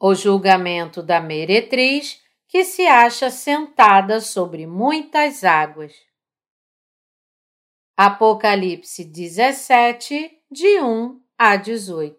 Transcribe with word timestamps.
O 0.00 0.14
julgamento 0.14 1.02
da 1.02 1.20
meretriz 1.20 2.22
que 2.46 2.64
se 2.64 2.86
acha 2.86 3.30
sentada 3.30 4.20
sobre 4.20 4.64
muitas 4.64 5.42
águas. 5.42 5.92
Apocalipse 7.96 9.04
17, 9.04 10.40
de 10.48 10.80
1 10.80 11.20
a 11.36 11.56
18 11.56 12.16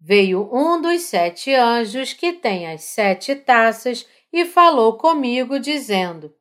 Veio 0.00 0.48
um 0.50 0.80
dos 0.80 1.02
sete 1.02 1.54
anjos 1.54 2.14
que 2.14 2.32
tem 2.32 2.66
as 2.66 2.82
sete 2.82 3.36
taças 3.36 4.08
e 4.32 4.46
falou 4.46 4.96
comigo, 4.96 5.60
dizendo: 5.60 6.34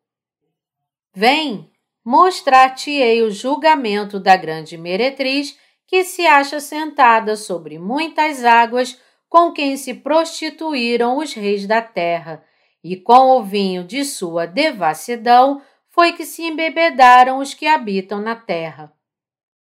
Vem, 1.13 1.69
mostrar-te-ei 2.03 3.21
o 3.21 3.29
julgamento 3.29 4.21
da 4.21 4.37
grande 4.37 4.77
meretriz 4.77 5.59
que 5.85 6.05
se 6.05 6.25
acha 6.25 6.61
sentada 6.61 7.35
sobre 7.35 7.77
muitas 7.77 8.45
águas 8.45 8.97
com 9.31 9.53
quem 9.53 9.77
se 9.77 9.93
prostituíram 9.93 11.17
os 11.17 11.33
reis 11.33 11.65
da 11.65 11.81
terra, 11.81 12.43
e 12.83 12.97
com 12.97 13.37
o 13.37 13.41
vinho 13.41 13.81
de 13.81 14.03
sua 14.03 14.45
devassidão 14.45 15.61
foi 15.89 16.11
que 16.11 16.25
se 16.25 16.43
embebedaram 16.43 17.39
os 17.39 17.53
que 17.53 17.65
habitam 17.65 18.19
na 18.19 18.35
terra. 18.35 18.91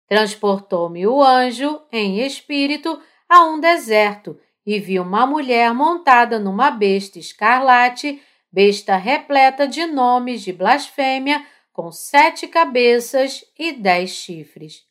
Transportou-me 0.10 1.08
o 1.08 1.24
anjo, 1.24 1.82
em 1.90 2.20
espírito, 2.20 3.02
a 3.30 3.46
um 3.46 3.58
deserto 3.58 4.38
e 4.66 4.78
vi 4.78 5.00
uma 5.00 5.26
mulher 5.26 5.74
montada 5.74 6.38
numa 6.38 6.70
besta 6.70 7.18
escarlate, 7.18 8.22
besta 8.52 8.98
repleta 8.98 9.66
de 9.66 9.86
nomes 9.86 10.42
de 10.42 10.52
blasfêmia, 10.52 11.46
com 11.72 11.94
sete 11.94 12.46
cabeças 12.46 13.46
e 13.58 13.72
dez 13.72 14.10
chifres. 14.10 14.84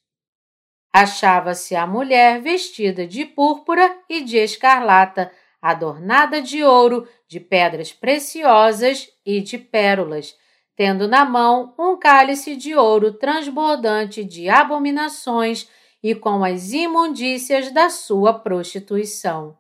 Achava-se 0.97 1.75
a 1.75 1.89
mulher 1.89 2.41
vestida 2.41 3.05
de 3.05 3.25
púrpura 3.25 3.99
e 4.09 4.23
de 4.23 4.37
escarlata, 4.37 5.29
adornada 5.61 6.41
de 6.41 6.63
ouro, 6.63 7.09
de 7.27 7.41
pedras 7.41 7.93
preciosas 7.93 9.11
e 9.27 9.41
de 9.41 9.59
pérolas, 9.59 10.37
tendo 10.77 11.09
na 11.09 11.25
mão 11.25 11.75
um 11.77 11.97
cálice 11.97 12.55
de 12.55 12.77
ouro 12.77 13.13
transbordante 13.13 14.23
de 14.23 14.49
abominações 14.49 15.69
e 16.01 16.15
com 16.15 16.45
as 16.45 16.71
imundícias 16.71 17.73
da 17.73 17.91
sua 17.91 18.33
prostituição. 18.33 19.59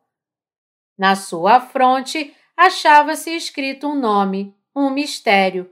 Na 0.96 1.16
sua 1.16 1.58
fronte 1.58 2.32
achava-se 2.56 3.34
escrito 3.34 3.88
um 3.88 3.96
nome, 3.96 4.54
um 4.72 4.88
mistério: 4.88 5.68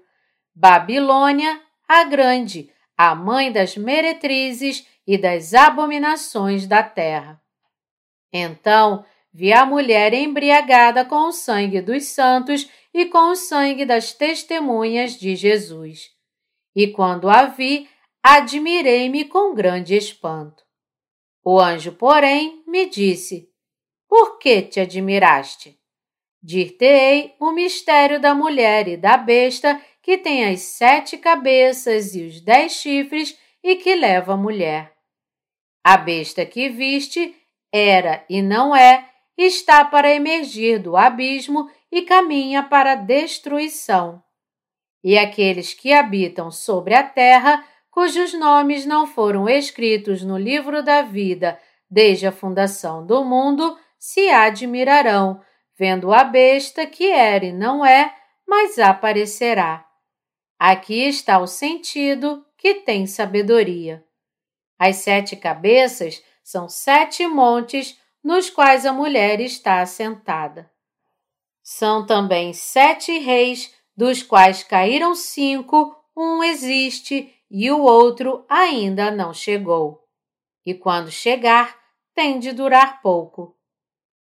Babilônia 0.52 1.60
a 1.86 2.02
Grande, 2.02 2.68
a 2.98 3.14
mãe 3.14 3.52
das 3.52 3.77
meretrizes 3.77 4.90
e 5.06 5.19
das 5.19 5.55
abominações 5.55 6.67
da 6.67 6.83
terra. 6.83 7.41
Então 8.33 9.05
vi 9.33 9.53
a 9.53 9.64
mulher 9.64 10.12
embriagada 10.14 11.05
com 11.05 11.28
o 11.28 11.33
sangue 11.33 11.81
dos 11.81 12.05
santos 12.06 12.69
e 12.95 13.06
com 13.06 13.30
o 13.30 13.36
sangue 13.36 13.84
das 13.84 14.12
testemunhas 14.12 15.19
de 15.19 15.34
Jesus. 15.34 16.11
E 16.75 16.89
quando 16.89 17.28
a 17.28 17.47
vi, 17.47 17.89
admirei-me 18.23 19.25
com 19.25 19.55
grande 19.55 19.95
espanto. 19.95 20.62
O 21.45 21.58
anjo, 21.58 21.92
porém, 21.92 22.62
me 22.67 22.89
disse: 22.89 23.50
Por 24.08 24.39
que 24.39 24.62
te 24.62 24.80
admiraste? 24.80 25.78
Dir-te-ei 26.42 27.34
o 27.39 27.53
mistério 27.53 28.20
da 28.20 28.34
mulher 28.34 28.89
e 28.89 28.97
da 28.97 29.17
besta 29.17 29.80
que 30.03 30.19
tem 30.19 30.45
as 30.45 30.61
sete 30.61 31.17
cabeças 31.17 32.14
e 32.14 32.24
os 32.27 32.41
dez 32.41 32.73
chifres 32.73 33.39
e 33.62 33.77
que 33.77 33.95
leva 33.95 34.35
a 34.35 34.36
mulher. 34.36 34.92
A 35.84 35.96
besta 35.96 36.46
que 36.46 36.68
viste 36.68 37.34
era 37.72 38.24
e 38.28 38.40
não 38.40 38.74
é, 38.74 39.08
está 39.36 39.84
para 39.84 40.14
emergir 40.14 40.78
do 40.78 40.96
abismo 40.96 41.70
e 41.90 42.02
caminha 42.02 42.62
para 42.62 42.92
a 42.92 42.96
destruição. 42.96 44.22
E 45.02 45.18
aqueles 45.18 45.74
que 45.74 45.92
habitam 45.92 46.50
sobre 46.50 46.94
a 46.94 47.02
terra, 47.02 47.64
cujos 47.90 48.32
nomes 48.34 48.86
não 48.86 49.06
foram 49.06 49.48
escritos 49.48 50.22
no 50.22 50.38
livro 50.38 50.82
da 50.82 51.02
vida 51.02 51.58
desde 51.90 52.26
a 52.26 52.32
fundação 52.32 53.04
do 53.04 53.22
mundo, 53.22 53.76
se 53.98 54.30
admirarão, 54.30 55.42
vendo 55.78 56.10
a 56.10 56.24
besta 56.24 56.86
que 56.86 57.10
era 57.10 57.44
e 57.44 57.52
não 57.52 57.84
é, 57.84 58.14
mas 58.48 58.78
aparecerá. 58.78 59.84
Aqui 60.58 61.06
está 61.06 61.38
o 61.38 61.46
sentido 61.46 62.46
que 62.56 62.76
tem 62.76 63.06
sabedoria. 63.06 64.02
As 64.78 64.96
sete 64.96 65.36
cabeças 65.36 66.22
são 66.42 66.68
sete 66.68 67.27
montes 67.27 67.98
nos 68.22 68.50
quais 68.50 68.86
a 68.86 68.92
mulher 68.92 69.40
está 69.40 69.80
assentada. 69.80 70.70
São 71.62 72.05
também 72.05 72.52
sete 72.52 73.18
reis, 73.18 73.74
dos 73.96 74.22
quais 74.22 74.62
caíram 74.62 75.14
cinco, 75.14 75.94
um 76.16 76.42
existe 76.42 77.32
e 77.50 77.70
o 77.70 77.82
outro 77.82 78.44
ainda 78.48 79.11
não 79.11 79.32
chegou. 79.32 80.02
E 80.64 80.74
quando 80.74 81.11
chegar, 81.11 81.77
tem 82.14 82.38
de 82.38 82.52
durar 82.52 83.00
pouco. 83.02 83.56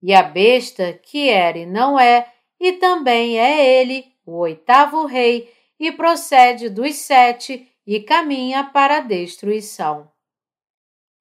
E 0.02 0.14
a 0.14 0.22
besta, 0.22 0.92
que 0.92 1.28
era 1.28 1.58
e 1.58 1.66
não 1.66 1.98
é, 1.98 2.30
e 2.60 2.72
também 2.72 3.38
é 3.38 3.80
ele, 3.80 4.12
o 4.26 4.38
oitavo 4.38 5.06
rei, 5.06 5.52
e 5.78 5.90
procede 5.92 6.68
dos 6.68 6.94
sete 6.96 7.68
e 7.86 8.00
caminha 8.00 8.64
para 8.64 8.98
a 8.98 9.00
destruição. 9.00 10.10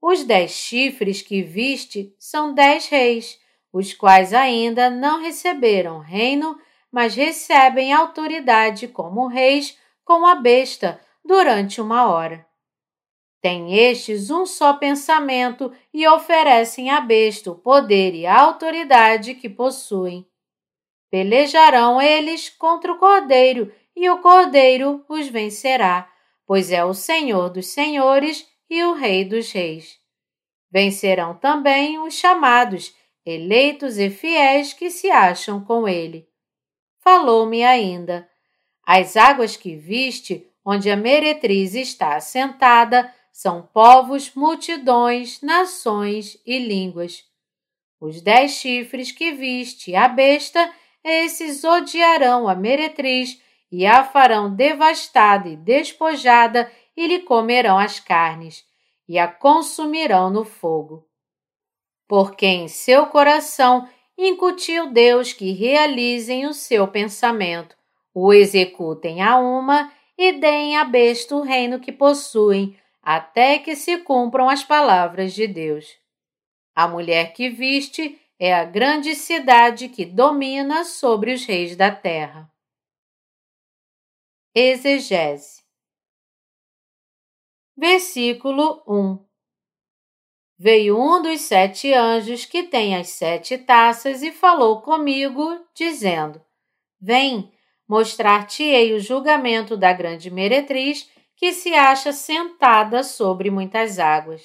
Os 0.06 0.26
dez 0.26 0.52
chifres 0.52 1.22
que 1.22 1.42
viste 1.42 2.14
são 2.20 2.54
dez 2.54 2.90
reis, 2.90 3.40
os 3.72 3.94
quais 3.94 4.34
ainda 4.34 4.90
não 4.90 5.22
receberam 5.22 6.00
reino, 6.00 6.60
mas 6.92 7.16
recebem 7.16 7.94
autoridade 7.94 8.90
como 8.90 9.28
reis 9.28 9.80
com 10.04 10.26
a 10.26 10.36
besta 10.36 11.00
durante 11.24 11.80
uma 11.80 12.12
hora. 12.12 12.46
Têm 13.42 13.78
estes 13.78 14.30
um 14.30 14.46
só 14.46 14.74
pensamento 14.74 15.72
e 15.94 16.06
oferecem 16.06 16.90
à 16.90 17.00
besta 17.00 17.52
o 17.52 17.56
poder 17.56 18.14
e 18.14 18.26
a 18.26 18.42
autoridade 18.42 19.36
que 19.36 19.48
possuem. 19.48 20.28
Pelejarão 21.10 22.02
eles 22.02 22.50
contra 22.50 22.92
o 22.92 22.98
cordeiro, 22.98 23.72
e 23.96 24.10
o 24.10 24.20
cordeiro 24.22 25.06
os 25.08 25.30
vencerá, 25.30 26.12
pois 26.46 26.74
é 26.74 26.84
o 26.84 26.94
Senhor 26.94 27.50
dos 27.50 27.68
senhores 27.68 28.52
e 28.74 28.84
o 28.86 28.94
Rei 28.94 29.24
dos 29.24 29.52
Reis. 29.52 30.00
Vencerão 30.72 31.36
também 31.36 32.00
os 32.00 32.16
chamados, 32.16 32.92
eleitos 33.24 34.00
e 34.00 34.10
fiéis 34.10 34.74
que 34.74 34.90
se 34.90 35.12
acham 35.12 35.64
com 35.64 35.88
ele. 35.88 36.28
Falou-me 37.00 37.64
ainda: 37.64 38.28
As 38.84 39.16
águas 39.16 39.56
que 39.56 39.76
viste, 39.76 40.50
onde 40.66 40.90
a 40.90 40.98
meretriz 40.98 41.76
está 41.76 42.16
assentada, 42.16 43.14
são 43.32 43.62
povos, 43.62 44.34
multidões, 44.34 45.40
nações 45.42 46.42
e 46.44 46.58
línguas. 46.58 47.24
Os 48.02 48.22
dez 48.22 48.54
chifres 48.54 49.12
que 49.12 49.34
viste, 49.34 49.96
a 49.96 50.08
besta, 50.08 50.74
esses 51.04 51.64
odiarão 51.64 52.48
a 52.48 52.56
meretriz 52.56 53.40
e 53.72 53.86
a 53.86 54.04
farão 54.04 54.54
devastada 54.54 55.48
e 55.48 55.56
despojada 55.56 56.72
e 56.96 57.08
lhe 57.08 57.20
comerão 57.20 57.78
as 57.78 58.00
carnes, 58.00 58.64
e 59.08 59.18
a 59.18 59.28
consumirão 59.28 60.30
no 60.30 60.46
fogo. 60.46 61.08
Porque 62.08 62.46
em 62.46 62.68
seu 62.68 63.08
coração 63.08 63.88
incutiu 64.18 64.92
Deus 64.92 65.34
que 65.34 65.52
realizem 65.52 66.46
o 66.46 66.54
seu 66.54 66.88
pensamento, 66.88 67.76
o 68.14 68.34
executem 68.34 69.22
a 69.22 69.38
uma 69.38 69.92
e 70.18 70.34
deem 70.34 70.78
à 70.78 70.84
besta 70.84 71.36
o 71.36 71.42
reino 71.42 71.80
que 71.80 71.92
possuem, 71.92 72.78
até 73.02 73.58
que 73.58 73.76
se 73.76 73.98
cumpram 73.98 74.48
as 74.48 74.64
palavras 74.64 75.34
de 75.34 75.48
Deus. 75.48 75.98
A 76.76 76.88
mulher 76.88 77.34
que 77.34 77.50
viste 77.50 78.20
é 78.40 78.54
a 78.54 78.64
grande 78.64 79.16
cidade 79.16 79.90
que 79.90 80.06
domina 80.06 80.84
sobre 80.84 81.34
os 81.34 81.46
reis 81.46 81.76
da 81.76 81.92
terra. 81.92 82.50
Exegese 84.56 85.63
Versículo 87.76 88.84
1 88.88 89.26
Veio 90.60 90.96
um 90.96 91.24
dos 91.24 91.42
sete 91.42 91.92
anjos 91.92 92.46
que 92.46 92.62
tem 92.62 92.96
as 92.96 93.10
sete 93.10 93.58
taças 93.58 94.22
e 94.22 94.32
falou 94.32 94.82
comigo, 94.82 95.60
dizendo: 95.74 96.40
Vem, 97.02 97.52
mostrar-te-ei 97.90 98.94
o 98.94 99.00
julgamento 99.00 99.76
da 99.76 99.92
grande 99.92 100.30
meretriz 100.30 101.10
que 101.36 101.52
se 101.52 101.74
acha 101.74 102.14
sentada 102.14 103.04
sobre 103.04 103.50
muitas 103.50 103.98
águas. 103.98 104.44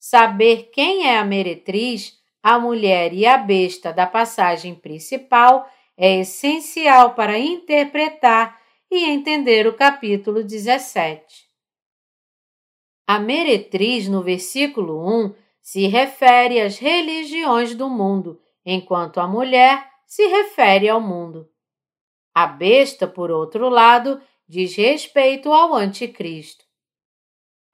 Saber 0.00 0.70
quem 0.72 1.06
é 1.06 1.18
a 1.18 1.24
meretriz, 1.24 2.18
a 2.42 2.58
mulher 2.58 3.14
e 3.14 3.24
a 3.24 3.38
besta 3.38 3.92
da 3.92 4.08
passagem 4.08 4.74
principal 4.74 5.70
é 5.96 6.18
essencial 6.18 7.14
para 7.14 7.38
interpretar 7.38 8.60
e 8.90 9.04
entender 9.04 9.68
o 9.68 9.74
capítulo 9.74 10.42
17. 10.42 11.45
A 13.06 13.18
meretriz, 13.18 14.08
no 14.08 14.22
versículo 14.22 15.06
1, 15.06 15.34
se 15.62 15.86
refere 15.86 16.60
às 16.60 16.78
religiões 16.78 17.74
do 17.74 17.88
mundo, 17.88 18.40
enquanto 18.64 19.20
a 19.20 19.28
mulher 19.28 19.88
se 20.06 20.26
refere 20.26 20.88
ao 20.88 21.00
mundo. 21.00 21.48
A 22.34 22.46
besta, 22.46 23.06
por 23.06 23.30
outro 23.30 23.68
lado, 23.68 24.20
diz 24.48 24.74
respeito 24.76 25.52
ao 25.52 25.74
Anticristo. 25.74 26.64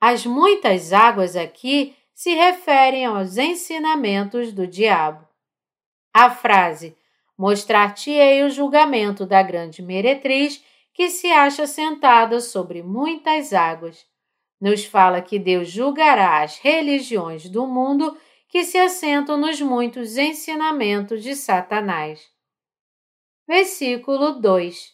As 0.00 0.26
muitas 0.26 0.92
águas 0.92 1.36
aqui 1.36 1.96
se 2.14 2.34
referem 2.34 3.04
aos 3.04 3.36
ensinamentos 3.36 4.52
do 4.52 4.66
diabo. 4.66 5.26
A 6.12 6.30
frase 6.30 6.96
Mostrar-te-ei 7.36 8.44
o 8.44 8.50
julgamento 8.50 9.26
da 9.26 9.42
grande 9.42 9.82
meretriz 9.82 10.62
que 10.94 11.08
se 11.08 11.26
acha 11.32 11.66
sentada 11.66 12.40
sobre 12.40 12.82
muitas 12.82 13.52
águas. 13.52 14.06
Nos 14.62 14.84
fala 14.84 15.20
que 15.20 15.40
Deus 15.40 15.68
julgará 15.68 16.40
as 16.40 16.56
religiões 16.56 17.48
do 17.48 17.66
mundo 17.66 18.16
que 18.48 18.62
se 18.62 18.78
assentam 18.78 19.36
nos 19.36 19.60
muitos 19.60 20.16
ensinamentos 20.16 21.20
de 21.20 21.34
Satanás. 21.34 22.22
Versículo 23.44 24.40
2 24.40 24.92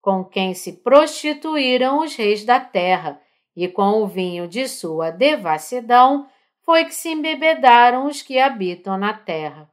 Com 0.00 0.24
quem 0.24 0.54
se 0.54 0.78
prostituíram 0.78 2.02
os 2.02 2.16
reis 2.16 2.42
da 2.42 2.58
terra, 2.58 3.20
e 3.54 3.68
com 3.68 4.02
o 4.02 4.06
vinho 4.06 4.48
de 4.48 4.66
sua 4.66 5.10
devassidão 5.10 6.26
foi 6.62 6.86
que 6.86 6.94
se 6.94 7.10
embebedaram 7.10 8.06
os 8.06 8.22
que 8.22 8.38
habitam 8.38 8.96
na 8.96 9.12
terra. 9.12 9.70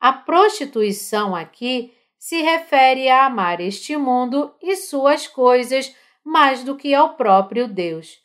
A 0.00 0.12
prostituição 0.12 1.36
aqui 1.36 1.94
se 2.18 2.42
refere 2.42 3.08
a 3.08 3.26
amar 3.26 3.60
este 3.60 3.96
mundo 3.96 4.52
e 4.60 4.74
suas 4.74 5.28
coisas 5.28 5.94
mais 6.24 6.64
do 6.64 6.76
que 6.76 6.94
ao 6.94 7.14
próprio 7.14 7.68
Deus. 7.68 8.18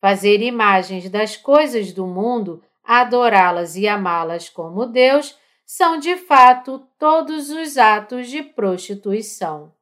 Fazer 0.00 0.42
imagens 0.42 1.08
das 1.08 1.36
coisas 1.36 1.92
do 1.92 2.06
mundo, 2.06 2.62
adorá-las 2.82 3.76
e 3.76 3.86
amá-las 3.86 4.48
como 4.48 4.86
Deus, 4.86 5.38
são 5.64 5.98
de 5.98 6.16
fato 6.16 6.86
todos 6.98 7.50
os 7.50 7.78
atos 7.78 8.28
de 8.28 8.42
prostituição. 8.42 9.72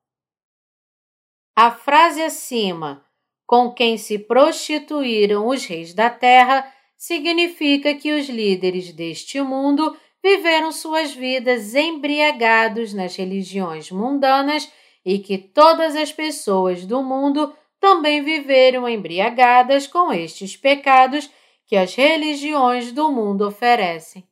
A 1.56 1.70
frase 1.70 2.22
acima, 2.22 3.04
com 3.46 3.72
quem 3.72 3.98
se 3.98 4.19
prostituíram 4.19 5.48
os 5.48 5.64
reis 5.64 5.93
da 5.93 6.08
terra, 6.08 6.72
significa 6.96 7.94
que 7.94 8.12
os 8.12 8.28
líderes 8.28 8.93
deste 8.93 9.40
mundo 9.40 9.96
viveram 10.22 10.70
suas 10.70 11.12
vidas 11.12 11.75
embriagados 11.75 12.93
nas 12.93 13.16
religiões 13.16 13.90
mundanas 13.90 14.70
e 15.05 15.19
que 15.19 15.38
todas 15.38 15.97
as 15.97 16.12
pessoas 16.12 16.85
do 16.85 17.02
mundo 17.02 17.55
também 17.79 18.23
viveram 18.23 18.88
embriagadas 18.88 19.87
com 19.87 20.12
estes 20.12 20.56
pecados 20.56 21.31
que 21.67 21.76
as 21.76 21.94
religiões 21.94 22.93
do 22.93 23.11
mundo 23.11 23.47
oferecem. 23.47 24.29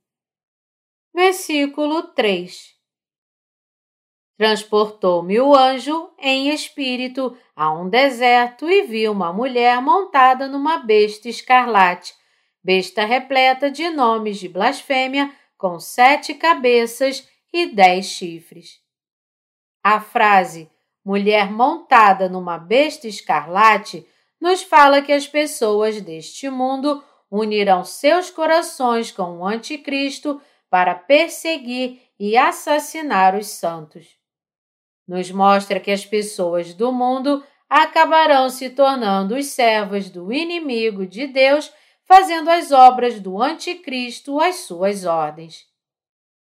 Versículo 1.14 2.02
3 2.02 2.76
Transportou-me 4.36 5.40
o 5.40 5.52
anjo 5.52 6.10
em 6.16 6.50
espírito 6.50 7.36
a 7.56 7.72
um 7.72 7.88
deserto 7.88 8.70
e 8.70 8.82
vi 8.82 9.08
uma 9.08 9.32
mulher 9.32 9.82
montada 9.82 10.46
numa 10.46 10.78
besta 10.78 11.28
escarlate, 11.28 12.14
besta 12.62 13.04
repleta 13.04 13.68
de 13.68 13.90
nomes 13.90 14.38
de 14.38 14.48
blasfêmia 14.48 15.34
com 15.56 15.80
sete 15.80 16.34
cabeças 16.34 17.28
e 17.52 17.66
dez 17.66 18.06
chifres. 18.06 18.87
A 19.90 20.00
frase 20.00 20.70
mulher 21.02 21.50
montada 21.50 22.28
numa 22.28 22.58
besta 22.58 23.08
escarlate 23.08 24.06
nos 24.38 24.62
fala 24.62 25.00
que 25.00 25.10
as 25.10 25.26
pessoas 25.26 25.98
deste 26.02 26.50
mundo 26.50 27.02
unirão 27.30 27.82
seus 27.82 28.28
corações 28.28 29.10
com 29.10 29.38
o 29.38 29.46
Anticristo 29.46 30.42
para 30.68 30.94
perseguir 30.94 32.02
e 32.20 32.36
assassinar 32.36 33.34
os 33.34 33.46
santos. 33.46 34.08
Nos 35.08 35.30
mostra 35.30 35.80
que 35.80 35.90
as 35.90 36.04
pessoas 36.04 36.74
do 36.74 36.92
mundo 36.92 37.42
acabarão 37.66 38.50
se 38.50 38.68
tornando 38.68 39.36
os 39.36 39.46
servos 39.46 40.10
do 40.10 40.30
inimigo 40.30 41.06
de 41.06 41.26
Deus 41.26 41.72
fazendo 42.04 42.50
as 42.50 42.72
obras 42.72 43.20
do 43.20 43.40
Anticristo 43.40 44.38
às 44.38 44.56
suas 44.56 45.06
ordens. 45.06 45.66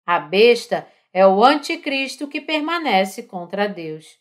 A 0.08 0.20
besta 0.20 0.88
é 1.18 1.26
o 1.26 1.44
Anticristo 1.44 2.28
que 2.28 2.40
permanece 2.40 3.24
contra 3.24 3.68
Deus. 3.68 4.20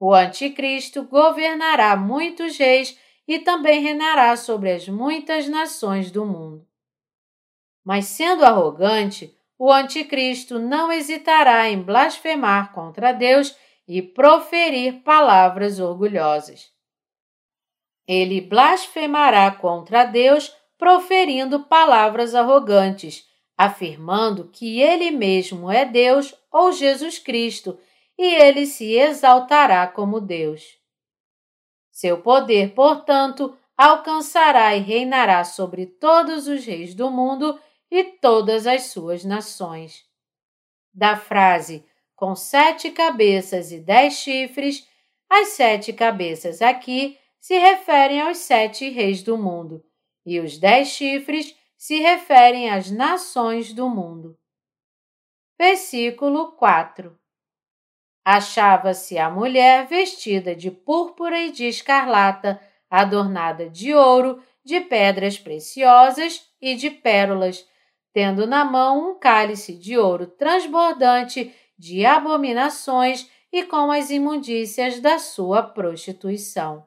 O 0.00 0.12
Anticristo 0.12 1.04
governará 1.04 1.94
muitos 1.94 2.58
reis 2.58 2.98
e 3.28 3.38
também 3.38 3.80
reinará 3.80 4.36
sobre 4.36 4.72
as 4.72 4.88
muitas 4.88 5.46
nações 5.46 6.10
do 6.10 6.26
mundo. 6.26 6.66
Mas 7.84 8.06
sendo 8.06 8.44
arrogante, 8.44 9.32
o 9.56 9.70
Anticristo 9.70 10.58
não 10.58 10.90
hesitará 10.90 11.68
em 11.68 11.80
blasfemar 11.80 12.72
contra 12.72 13.12
Deus 13.12 13.56
e 13.86 14.02
proferir 14.02 15.04
palavras 15.04 15.78
orgulhosas. 15.78 16.68
Ele 18.08 18.40
blasfemará 18.40 19.52
contra 19.52 20.04
Deus, 20.04 20.52
proferindo 20.76 21.60
palavras 21.66 22.34
arrogantes, 22.34 23.24
afirmando 23.56 24.48
que 24.48 24.80
ele 24.80 25.10
mesmo 25.10 25.70
é 25.70 25.84
Deus 25.84 26.34
ou 26.50 26.72
Jesus 26.72 27.18
Cristo 27.18 27.78
e 28.18 28.34
ele 28.34 28.66
se 28.66 28.92
exaltará 28.94 29.86
como 29.86 30.20
Deus. 30.20 30.78
Seu 31.90 32.22
poder, 32.22 32.74
portanto, 32.74 33.56
alcançará 33.76 34.74
e 34.76 34.80
reinará 34.80 35.44
sobre 35.44 35.86
todos 35.86 36.46
os 36.46 36.64
reis 36.64 36.94
do 36.94 37.10
mundo 37.10 37.58
e 37.90 38.04
todas 38.04 38.66
as 38.66 38.84
suas 38.84 39.24
nações. 39.24 40.04
Da 40.92 41.16
frase 41.16 41.84
com 42.14 42.36
sete 42.36 42.90
cabeças 42.90 43.72
e 43.72 43.80
dez 43.80 44.14
chifres, 44.14 44.86
as 45.28 45.48
sete 45.48 45.92
cabeças 45.92 46.62
aqui 46.62 47.18
se 47.40 47.58
referem 47.58 48.20
aos 48.20 48.38
sete 48.38 48.88
reis 48.88 49.22
do 49.22 49.36
mundo, 49.36 49.84
e 50.24 50.38
os 50.38 50.56
dez 50.56 50.88
chifres 50.88 51.56
se 51.82 51.98
referem 51.98 52.70
às 52.70 52.92
nações 52.92 53.72
do 53.72 53.88
mundo. 53.88 54.38
Versículo 55.58 56.52
4 56.52 57.18
Achava-se 58.24 59.18
a 59.18 59.28
mulher 59.28 59.88
vestida 59.88 60.54
de 60.54 60.70
púrpura 60.70 61.40
e 61.40 61.50
de 61.50 61.64
escarlata, 61.64 62.62
adornada 62.88 63.68
de 63.68 63.92
ouro, 63.92 64.40
de 64.64 64.80
pedras 64.82 65.36
preciosas 65.36 66.48
e 66.60 66.76
de 66.76 66.88
pérolas, 66.88 67.68
tendo 68.12 68.46
na 68.46 68.64
mão 68.64 69.10
um 69.10 69.18
cálice 69.18 69.76
de 69.76 69.98
ouro 69.98 70.28
transbordante 70.28 71.52
de 71.76 72.06
abominações 72.06 73.28
e 73.50 73.64
com 73.64 73.90
as 73.90 74.08
imundícias 74.08 75.00
da 75.00 75.18
sua 75.18 75.64
prostituição 75.64 76.86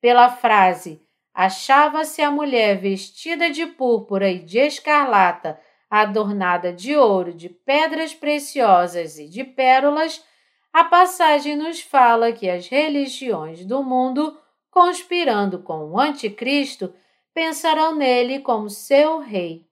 pela 0.00 0.30
frase 0.30 1.06
achava-se 1.34 2.22
a 2.22 2.30
mulher 2.30 2.78
vestida 2.78 3.50
de 3.50 3.66
púrpura 3.66 4.30
e 4.30 4.38
de 4.38 4.58
escarlata, 4.58 5.60
adornada 5.90 6.72
de 6.72 6.96
ouro, 6.96 7.32
de 7.32 7.48
pedras 7.48 8.14
preciosas 8.14 9.18
e 9.18 9.28
de 9.28 9.44
pérolas, 9.44 10.22
a 10.72 10.84
passagem 10.84 11.56
nos 11.56 11.80
fala 11.80 12.32
que 12.32 12.48
as 12.48 12.68
religiões 12.68 13.64
do 13.64 13.82
mundo, 13.82 14.38
conspirando 14.70 15.60
com 15.60 15.90
o 15.90 15.98
Anticristo, 15.98 16.94
pensarão 17.32 17.94
nele 17.94 18.40
como 18.40 18.68
seu 18.68 19.18
rei. 19.18 19.66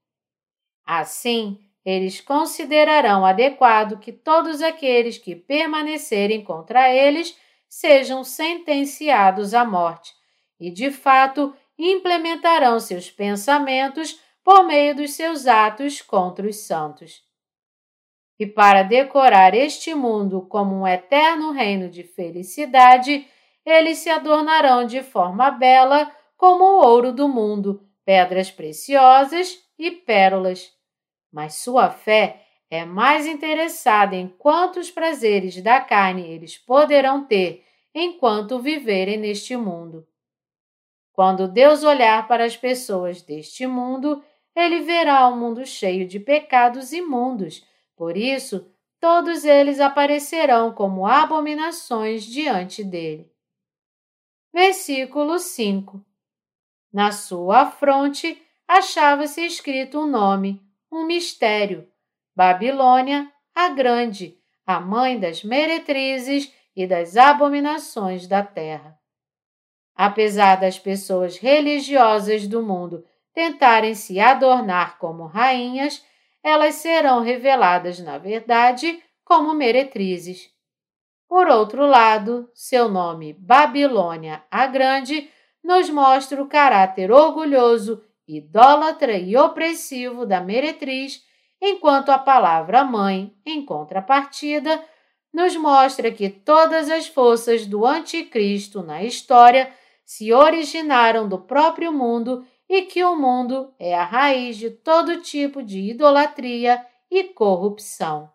Assim, 0.84 1.58
eles 1.84 2.20
considerarão 2.20 3.24
adequado 3.24 3.98
que 3.98 4.12
todos 4.12 4.62
aqueles 4.62 5.18
que 5.18 5.36
permanecerem 5.36 6.42
contra 6.42 6.92
eles 6.92 7.36
sejam 7.68 8.24
sentenciados 8.24 9.52
à 9.54 9.64
morte, 9.64 10.12
e 10.58 10.70
de 10.70 10.90
fato 10.90 11.54
implementarão 11.78 12.80
seus 12.80 13.10
pensamentos 13.10 14.20
por 14.42 14.64
meio 14.64 14.94
dos 14.94 15.12
seus 15.12 15.46
atos 15.46 16.00
contra 16.00 16.46
os 16.46 16.56
santos. 16.56 17.22
E 18.38 18.46
para 18.46 18.82
decorar 18.82 19.54
este 19.54 19.94
mundo 19.94 20.42
como 20.42 20.74
um 20.74 20.86
eterno 20.86 21.52
reino 21.52 21.88
de 21.88 22.02
felicidade, 22.02 23.26
eles 23.64 23.98
se 23.98 24.10
adornarão 24.10 24.86
de 24.86 25.02
forma 25.02 25.50
bela 25.50 26.10
como 26.36 26.64
o 26.64 26.84
ouro 26.84 27.12
do 27.12 27.26
mundo, 27.28 27.82
pedras 28.04 28.50
preciosas 28.50 29.58
e 29.78 29.90
pérolas. 29.90 30.70
Mas 31.32 31.56
sua 31.56 31.90
fé 31.90 32.42
é 32.70 32.84
mais 32.84 33.26
interessada 33.26 34.14
em 34.14 34.28
quantos 34.28 34.90
prazeres 34.90 35.60
da 35.62 35.80
carne 35.80 36.30
eles 36.30 36.58
poderão 36.58 37.26
ter 37.26 37.64
enquanto 37.94 38.58
viverem 38.58 39.16
neste 39.16 39.56
mundo. 39.56 40.06
Quando 41.16 41.48
Deus 41.48 41.82
olhar 41.82 42.28
para 42.28 42.44
as 42.44 42.58
pessoas 42.58 43.22
deste 43.22 43.66
mundo, 43.66 44.22
ele 44.54 44.80
verá 44.80 45.26
um 45.28 45.36
mundo 45.38 45.64
cheio 45.64 46.06
de 46.06 46.20
pecados 46.20 46.92
imundos. 46.92 47.66
Por 47.96 48.18
isso, 48.18 48.70
todos 49.00 49.46
eles 49.46 49.80
aparecerão 49.80 50.74
como 50.74 51.06
abominações 51.06 52.22
diante 52.22 52.84
dele. 52.84 53.32
Versículo 54.52 55.38
5 55.38 56.04
Na 56.92 57.10
sua 57.10 57.64
fronte 57.64 58.42
achava-se 58.68 59.40
escrito 59.40 60.00
um 60.00 60.06
nome, 60.06 60.62
um 60.92 61.06
mistério: 61.06 61.90
Babilônia, 62.34 63.32
a 63.54 63.70
Grande, 63.70 64.38
a 64.66 64.78
mãe 64.80 65.18
das 65.18 65.42
meretrizes 65.42 66.52
e 66.76 66.86
das 66.86 67.16
abominações 67.16 68.26
da 68.26 68.42
terra. 68.42 69.00
Apesar 69.96 70.56
das 70.56 70.78
pessoas 70.78 71.38
religiosas 71.38 72.46
do 72.46 72.62
mundo 72.62 73.02
tentarem 73.32 73.94
se 73.94 74.20
adornar 74.20 74.98
como 74.98 75.24
rainhas, 75.24 76.04
elas 76.42 76.74
serão 76.76 77.22
reveladas, 77.22 77.98
na 77.98 78.18
verdade, 78.18 79.02
como 79.24 79.54
meretrizes. 79.54 80.50
Por 81.26 81.48
outro 81.48 81.86
lado, 81.86 82.48
seu 82.54 82.88
nome 82.88 83.32
Babilônia 83.32 84.44
a 84.50 84.66
Grande 84.66 85.30
nos 85.64 85.90
mostra 85.90 86.40
o 86.40 86.46
caráter 86.46 87.10
orgulhoso, 87.10 88.04
idólatra 88.28 89.18
e 89.18 89.36
opressivo 89.36 90.26
da 90.26 90.40
meretriz, 90.40 91.22
enquanto 91.60 92.10
a 92.10 92.18
palavra 92.18 92.84
mãe, 92.84 93.34
em 93.44 93.64
contrapartida, 93.64 94.80
nos 95.32 95.56
mostra 95.56 96.12
que 96.12 96.28
todas 96.28 96.90
as 96.90 97.08
forças 97.08 97.66
do 97.66 97.84
anticristo 97.84 98.82
na 98.82 99.02
história 99.02 99.72
se 100.06 100.32
originaram 100.32 101.28
do 101.28 101.40
próprio 101.40 101.92
mundo 101.92 102.46
e 102.68 102.82
que 102.82 103.02
o 103.02 103.16
mundo 103.16 103.74
é 103.76 103.92
a 103.92 104.04
raiz 104.04 104.56
de 104.56 104.70
todo 104.70 105.20
tipo 105.20 105.62
de 105.62 105.80
idolatria 105.90 106.86
e 107.10 107.24
corrupção. 107.24 108.30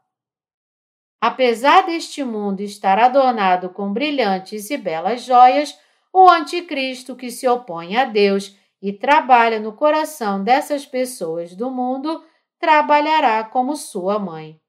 Apesar 1.19 1.85
deste 1.85 2.23
mundo 2.23 2.59
estar 2.61 2.99
adornado 2.99 3.69
com 3.69 3.93
brilhantes 3.93 4.69
e 4.69 4.77
belas 4.77 5.23
joias, 5.23 5.79
o 6.11 6.29
anticristo 6.29 7.15
que 7.15 7.31
se 7.31 7.47
opõe 7.47 7.95
a 7.95 8.03
Deus 8.03 8.55
e 8.81 8.91
trabalha 8.91 9.59
no 9.59 9.71
coração 9.73 10.43
dessas 10.43 10.85
pessoas 10.85 11.55
do 11.55 11.71
mundo 11.71 12.23
trabalhará 12.59 13.43
como 13.43 13.77
sua 13.77 14.19
mãe. 14.19 14.59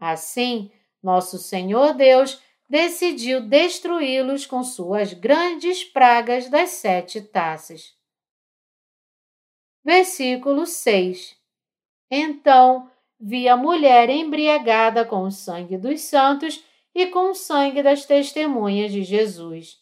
Assim, 0.00 0.72
nosso 1.02 1.38
Senhor 1.38 1.94
Deus 1.94 2.42
decidiu 2.68 3.40
destruí-los 3.40 4.46
com 4.46 4.62
suas 4.64 5.12
grandes 5.12 5.84
pragas 5.84 6.48
das 6.48 6.70
sete 6.70 7.20
taças. 7.20 7.94
Versículo 9.84 10.66
6 10.66 11.36
Então 12.10 12.90
vi 13.18 13.48
a 13.48 13.56
mulher 13.56 14.10
embriagada 14.10 15.04
com 15.04 15.22
o 15.22 15.30
sangue 15.30 15.78
dos 15.78 16.00
santos 16.00 16.64
e 16.94 17.06
com 17.06 17.30
o 17.30 17.34
sangue 17.34 17.82
das 17.82 18.04
testemunhas 18.04 18.90
de 18.90 19.04
Jesus. 19.04 19.78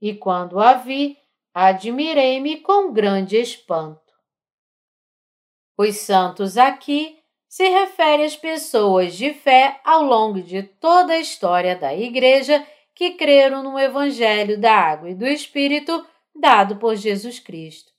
E 0.00 0.14
quando 0.14 0.58
a 0.58 0.74
vi, 0.74 1.18
admirei-me 1.52 2.60
com 2.60 2.92
grande 2.92 3.36
espanto. 3.36 4.00
Os 5.76 5.96
santos 5.96 6.56
aqui 6.56 7.21
se 7.52 7.68
refere 7.68 8.24
às 8.24 8.34
pessoas 8.34 9.14
de 9.14 9.34
fé 9.34 9.78
ao 9.84 10.02
longo 10.02 10.40
de 10.40 10.62
toda 10.62 11.12
a 11.12 11.18
história 11.18 11.76
da 11.76 11.94
Igreja 11.94 12.66
que 12.94 13.10
creram 13.10 13.62
no 13.62 13.78
Evangelho 13.78 14.58
da 14.58 14.74
Água 14.74 15.10
e 15.10 15.14
do 15.14 15.26
Espírito 15.26 16.02
dado 16.34 16.76
por 16.76 16.96
Jesus 16.96 17.38
Cristo. 17.38 17.92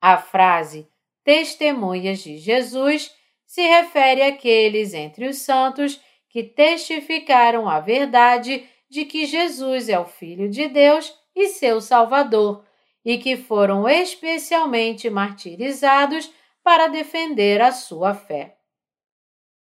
A 0.00 0.18
frase 0.18 0.86
Testemunhas 1.24 2.20
de 2.20 2.38
Jesus 2.38 3.12
se 3.44 3.60
refere 3.60 4.22
àqueles 4.22 4.94
entre 4.94 5.26
os 5.26 5.38
santos 5.38 6.00
que 6.28 6.44
testificaram 6.44 7.68
a 7.68 7.80
verdade 7.80 8.68
de 8.88 9.04
que 9.04 9.26
Jesus 9.26 9.88
é 9.88 9.98
o 9.98 10.04
Filho 10.04 10.48
de 10.48 10.68
Deus 10.68 11.12
e 11.34 11.48
seu 11.48 11.80
Salvador, 11.80 12.64
e 13.04 13.18
que 13.18 13.36
foram 13.36 13.88
especialmente 13.88 15.10
martirizados 15.10 16.32
para 16.64 16.88
defender 16.88 17.60
a 17.60 17.70
sua 17.70 18.14
fé. 18.14 18.56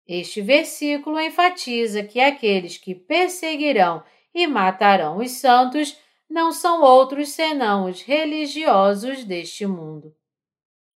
Este 0.08 0.42
versículo 0.42 1.20
enfatiza 1.20 2.04
que 2.04 2.20
aqueles 2.20 2.78
que 2.78 2.96
perseguirão 2.96 4.04
e 4.34 4.48
matarão 4.48 5.18
os 5.18 5.32
santos 5.34 5.96
não 6.28 6.52
são 6.52 6.82
outros 6.82 7.30
senão 7.30 7.86
os 7.86 8.02
religiosos 8.02 9.24
deste 9.24 9.68
mundo. 9.68 10.16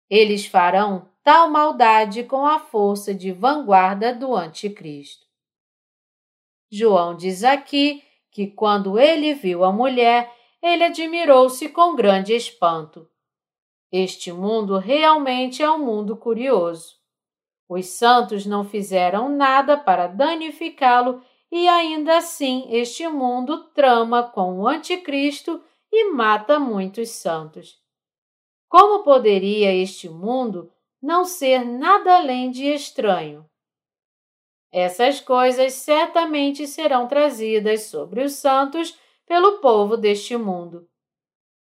Eles 0.09 0.45
farão 0.45 1.09
tal 1.23 1.49
maldade 1.49 2.23
com 2.23 2.45
a 2.45 2.57
força 2.57 3.13
de 3.13 3.31
vanguarda 3.33 4.15
do 4.15 4.33
Anticristo. 4.33 5.27
João 6.71 7.15
diz 7.15 7.43
aqui 7.43 8.01
que 8.31 8.47
quando 8.47 8.97
ele 8.97 9.33
viu 9.33 9.65
a 9.65 9.73
mulher, 9.73 10.33
ele 10.61 10.85
admirou-se 10.85 11.67
com 11.69 11.95
grande 11.95 12.33
espanto. 12.33 13.09
Este 13.91 14.31
mundo 14.31 14.77
realmente 14.77 15.61
é 15.61 15.69
um 15.69 15.79
mundo 15.79 16.15
curioso. 16.15 16.95
Os 17.67 17.87
santos 17.87 18.45
não 18.45 18.63
fizeram 18.63 19.27
nada 19.27 19.77
para 19.77 20.07
danificá-lo 20.07 21.21
e 21.51 21.67
ainda 21.67 22.17
assim 22.17 22.65
este 22.69 23.05
mundo 23.09 23.65
trama 23.73 24.23
com 24.23 24.59
o 24.59 24.67
anticristo 24.67 25.61
e 25.91 26.09
mata 26.11 26.57
muitos 26.57 27.09
santos. 27.09 27.81
Como 28.69 29.03
poderia 29.03 29.75
este 29.75 30.07
mundo 30.07 30.71
não 31.01 31.25
ser 31.25 31.65
nada 31.65 32.15
além 32.15 32.49
de 32.49 32.67
estranho? 32.67 33.45
Essas 34.71 35.19
coisas 35.19 35.73
certamente 35.73 36.65
serão 36.65 37.09
trazidas 37.09 37.83
sobre 37.83 38.23
os 38.23 38.33
santos 38.33 38.97
pelo 39.25 39.59
povo 39.59 39.97
deste 39.97 40.37
mundo 40.37 40.89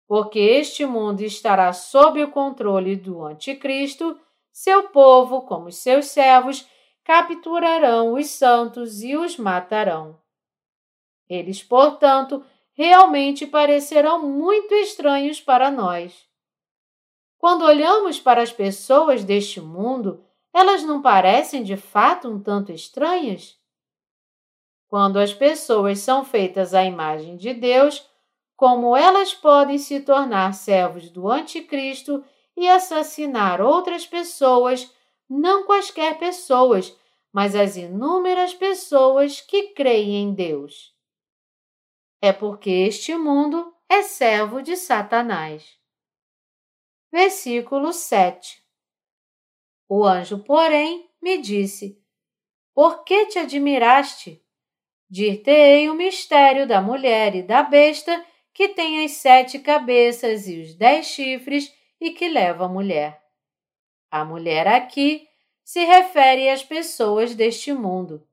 porque 0.07 0.39
este 0.39 0.85
mundo 0.85 1.23
estará 1.23 1.73
sob 1.73 2.23
o 2.23 2.31
controle 2.31 2.97
do 2.97 3.25
Anticristo, 3.25 4.19
seu 4.53 4.89
povo, 4.91 5.43
como 5.43 5.69
os 5.69 5.77
seus 5.77 6.07
servos, 6.07 6.69
capturarão 7.03 8.15
os 8.15 8.27
santos 8.29 9.03
e 9.03 9.17
os 9.17 9.37
matarão. 9.37 10.19
Eles, 11.29 11.63
portanto, 11.63 12.45
realmente 12.73 13.47
parecerão 13.47 14.23
muito 14.23 14.75
estranhos 14.75 15.41
para 15.41 15.71
nós. 15.71 16.29
Quando 17.39 17.65
olhamos 17.65 18.19
para 18.21 18.43
as 18.43 18.53
pessoas 18.53 19.25
deste 19.25 19.61
mundo, 19.61 20.25
elas 20.53 20.83
não 20.83 21.03
parecem 21.03 21.63
de 21.63 21.77
fato 21.77 22.29
um 22.29 22.41
tanto 22.41 22.73
estranhas? 22.73 23.59
Quando 24.89 25.19
as 25.19 25.35
pessoas 25.35 25.99
são 25.99 26.25
feitas 26.25 26.73
à 26.73 26.85
imagem 26.85 27.37
de 27.37 27.53
Deus, 27.53 28.09
como 28.57 28.97
elas 28.97 29.35
podem 29.35 29.79
se 29.79 30.01
tornar 30.01 30.55
servos 30.55 31.11
do 31.11 31.29
Anticristo 31.29 32.25
e 32.57 32.69
assassinar 32.69 33.61
outras 33.61 34.07
pessoas, 34.07 34.93
não 35.29 35.65
quaisquer 35.65 36.19
pessoas, 36.19 36.97
mas 37.33 37.57
as 37.57 37.77
inúmeras 37.77 38.55
pessoas 38.55 39.41
que 39.41 39.75
creem 39.75 40.23
em 40.23 40.35
Deus. 40.35 40.95
É 42.23 42.33
porque 42.33 42.71
este 42.71 43.17
mundo 43.17 43.75
é 43.89 44.03
servo 44.03 44.63
de 44.63 44.77
Satanás. 44.77 45.79
Versículo 47.11 47.93
7 47.93 48.63
O 49.89 50.05
anjo, 50.05 50.39
porém, 50.45 51.11
me 51.21 51.39
disse: 51.39 52.01
Por 52.73 53.05
que 53.05 53.27
te 53.27 53.39
admiraste? 53.41 54.43
Dir-te-ei 55.11 55.91
o 55.91 55.95
mistério 55.95 56.67
da 56.67 56.81
mulher 56.81 57.35
e 57.35 57.43
da 57.43 57.63
besta 57.63 58.25
que 58.55 58.69
tem 58.69 59.05
as 59.05 59.11
sete 59.11 59.59
cabeças 59.59 60.47
e 60.47 60.61
os 60.61 60.75
dez 60.75 61.07
chifres 61.07 61.75
e 62.01 62.13
que 62.13 62.29
leva 62.29 62.67
a 62.67 62.69
mulher. 62.69 63.21
A 64.09 64.25
mulher 64.25 64.69
aqui 64.69 65.29
se 65.65 65.85
refere 65.85 66.49
às 66.49 66.63
pessoas 66.63 67.35
deste 67.35 67.73
mundo. 67.73 68.25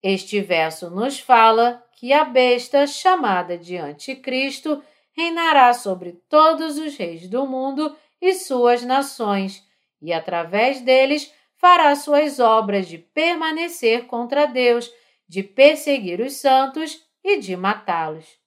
Este 0.00 0.40
verso 0.40 0.88
nos 0.88 1.18
fala 1.18 1.84
que 1.96 2.12
a 2.12 2.24
besta, 2.24 2.86
chamada 2.86 3.58
de 3.58 3.76
Anticristo, 3.76 4.82
reinará 5.12 5.74
sobre 5.74 6.12
todos 6.28 6.78
os 6.78 6.96
reis 6.96 7.28
do 7.28 7.44
mundo 7.44 7.94
e 8.22 8.34
suas 8.34 8.82
nações, 8.82 9.66
e 10.00 10.12
através 10.12 10.80
deles 10.80 11.34
fará 11.56 11.94
suas 11.96 12.38
obras 12.38 12.86
de 12.88 12.96
permanecer 12.96 14.06
contra 14.06 14.46
Deus, 14.46 14.90
de 15.28 15.42
perseguir 15.42 16.20
os 16.20 16.34
santos 16.34 17.04
e 17.22 17.38
de 17.38 17.56
matá-los. 17.56 18.39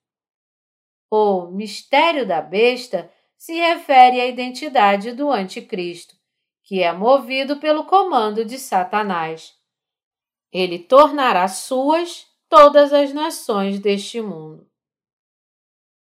O 1.15 1.45
mistério 1.45 2.27
da 2.27 2.41
besta 2.41 3.07
se 3.37 3.53
refere 3.53 4.19
à 4.19 4.25
identidade 4.25 5.11
do 5.11 5.29
Anticristo, 5.29 6.15
que 6.63 6.81
é 6.81 6.91
movido 6.91 7.57
pelo 7.57 7.85
comando 7.85 8.43
de 8.43 8.57
Satanás. 8.57 9.53
Ele 10.51 10.79
tornará 10.79 11.47
suas 11.47 12.25
todas 12.49 12.91
as 12.91 13.13
nações 13.13 13.79
deste 13.79 14.21
mundo. 14.21 14.67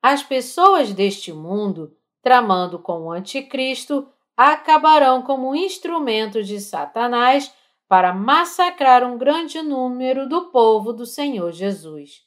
As 0.00 0.23
pessoas 0.23 0.92
deste 0.92 1.32
mundo, 1.32 1.97
tramando 2.23 2.78
com 2.78 3.06
o 3.06 3.11
Anticristo, 3.11 4.09
acabarão 4.37 5.21
como 5.21 5.56
instrumento 5.56 6.44
de 6.44 6.61
Satanás 6.61 7.52
para 7.88 8.14
massacrar 8.14 9.02
um 9.02 9.18
grande 9.18 9.62
número 9.62 10.28
do 10.28 10.52
povo 10.52 10.92
do 10.92 11.04
Senhor 11.04 11.50
Jesus. 11.50 12.23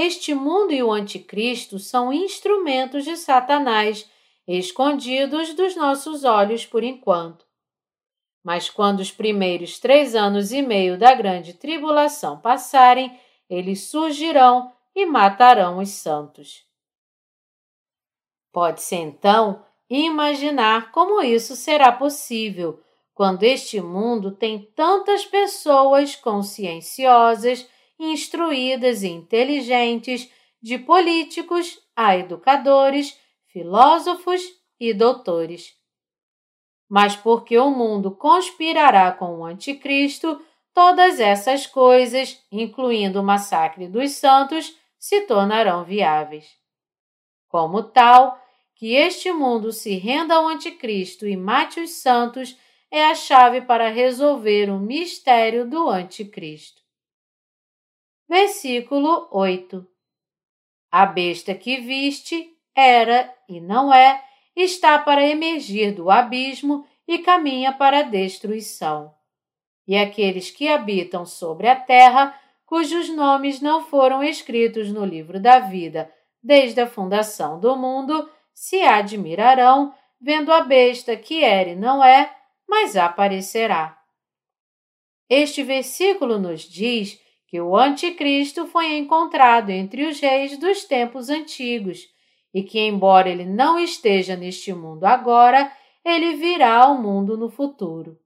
Este 0.00 0.32
mundo 0.32 0.72
e 0.72 0.80
o 0.80 0.92
Anticristo 0.92 1.76
são 1.80 2.12
instrumentos 2.12 3.04
de 3.04 3.16
Satanás 3.16 4.08
escondidos 4.46 5.54
dos 5.54 5.74
nossos 5.74 6.22
olhos 6.22 6.64
por 6.64 6.84
enquanto. 6.84 7.44
Mas 8.40 8.70
quando 8.70 9.00
os 9.00 9.10
primeiros 9.10 9.80
três 9.80 10.14
anos 10.14 10.52
e 10.52 10.62
meio 10.62 10.96
da 10.96 11.12
grande 11.16 11.52
tribulação 11.52 12.38
passarem, 12.38 13.18
eles 13.50 13.88
surgirão 13.88 14.72
e 14.94 15.04
matarão 15.04 15.80
os 15.80 15.88
santos. 15.88 16.64
Pode-se 18.52 18.94
então 18.94 19.66
imaginar 19.90 20.92
como 20.92 21.20
isso 21.22 21.56
será 21.56 21.90
possível 21.90 22.80
quando 23.12 23.42
este 23.42 23.80
mundo 23.80 24.30
tem 24.30 24.60
tantas 24.76 25.24
pessoas 25.24 26.14
conscienciosas, 26.14 27.68
instruídas 27.98 29.02
e 29.02 29.08
inteligentes, 29.08 30.30
de 30.60 30.78
políticos 30.78 31.78
a 31.94 32.16
educadores, 32.16 33.18
filósofos 33.46 34.42
e 34.78 34.92
doutores. 34.92 35.74
Mas 36.88 37.14
porque 37.14 37.58
o 37.58 37.70
mundo 37.70 38.10
conspirará 38.10 39.12
com 39.12 39.38
o 39.38 39.44
Anticristo, 39.44 40.40
todas 40.72 41.20
essas 41.20 41.66
coisas, 41.66 42.42
incluindo 42.50 43.20
o 43.20 43.24
massacre 43.24 43.88
dos 43.88 44.12
santos, 44.12 44.76
se 44.98 45.22
tornarão 45.22 45.84
viáveis. 45.84 46.46
Como 47.48 47.82
tal, 47.82 48.40
que 48.74 48.94
este 48.94 49.32
mundo 49.32 49.72
se 49.72 49.96
renda 49.96 50.36
ao 50.36 50.46
Anticristo 50.46 51.26
e 51.26 51.36
mate 51.36 51.80
os 51.80 51.90
santos 51.90 52.56
é 52.90 53.04
a 53.06 53.14
chave 53.14 53.60
para 53.62 53.90
resolver 53.90 54.70
o 54.70 54.78
mistério 54.78 55.68
do 55.68 55.88
Anticristo. 55.88 56.87
Versículo 58.28 59.26
8 59.30 59.86
A 60.92 61.06
besta 61.06 61.54
que 61.54 61.80
viste 61.80 62.54
era 62.74 63.34
e 63.48 63.58
não 63.58 63.90
é, 63.90 64.22
está 64.54 64.98
para 64.98 65.26
emergir 65.26 65.94
do 65.94 66.10
abismo 66.10 66.86
e 67.06 67.20
caminha 67.20 67.72
para 67.72 68.00
a 68.00 68.02
destruição. 68.02 69.14
E 69.86 69.96
aqueles 69.96 70.50
que 70.50 70.68
habitam 70.68 71.24
sobre 71.24 71.68
a 71.68 71.76
terra, 71.76 72.38
cujos 72.66 73.08
nomes 73.08 73.62
não 73.62 73.82
foram 73.86 74.22
escritos 74.22 74.92
no 74.92 75.06
livro 75.06 75.40
da 75.40 75.60
vida 75.60 76.12
desde 76.42 76.82
a 76.82 76.86
fundação 76.86 77.58
do 77.58 77.74
mundo, 77.76 78.30
se 78.52 78.82
admirarão 78.82 79.94
vendo 80.20 80.52
a 80.52 80.60
besta 80.60 81.16
que 81.16 81.42
era 81.42 81.70
e 81.70 81.76
não 81.76 82.04
é, 82.04 82.30
mas 82.68 82.94
aparecerá. 82.94 83.98
Este 85.30 85.62
versículo 85.62 86.38
nos 86.38 86.60
diz 86.60 87.18
que 87.48 87.60
o 87.60 87.74
Anticristo 87.74 88.66
foi 88.66 88.96
encontrado 88.96 89.70
entre 89.70 90.06
os 90.06 90.20
reis 90.20 90.58
dos 90.58 90.84
tempos 90.84 91.30
antigos 91.30 92.06
e 92.52 92.62
que, 92.62 92.78
embora 92.78 93.28
ele 93.28 93.46
não 93.46 93.78
esteja 93.78 94.36
neste 94.36 94.72
mundo 94.72 95.04
agora, 95.04 95.72
ele 96.04 96.34
virá 96.34 96.84
ao 96.84 97.00
mundo 97.00 97.36
no 97.38 97.48
futuro. 97.48 98.18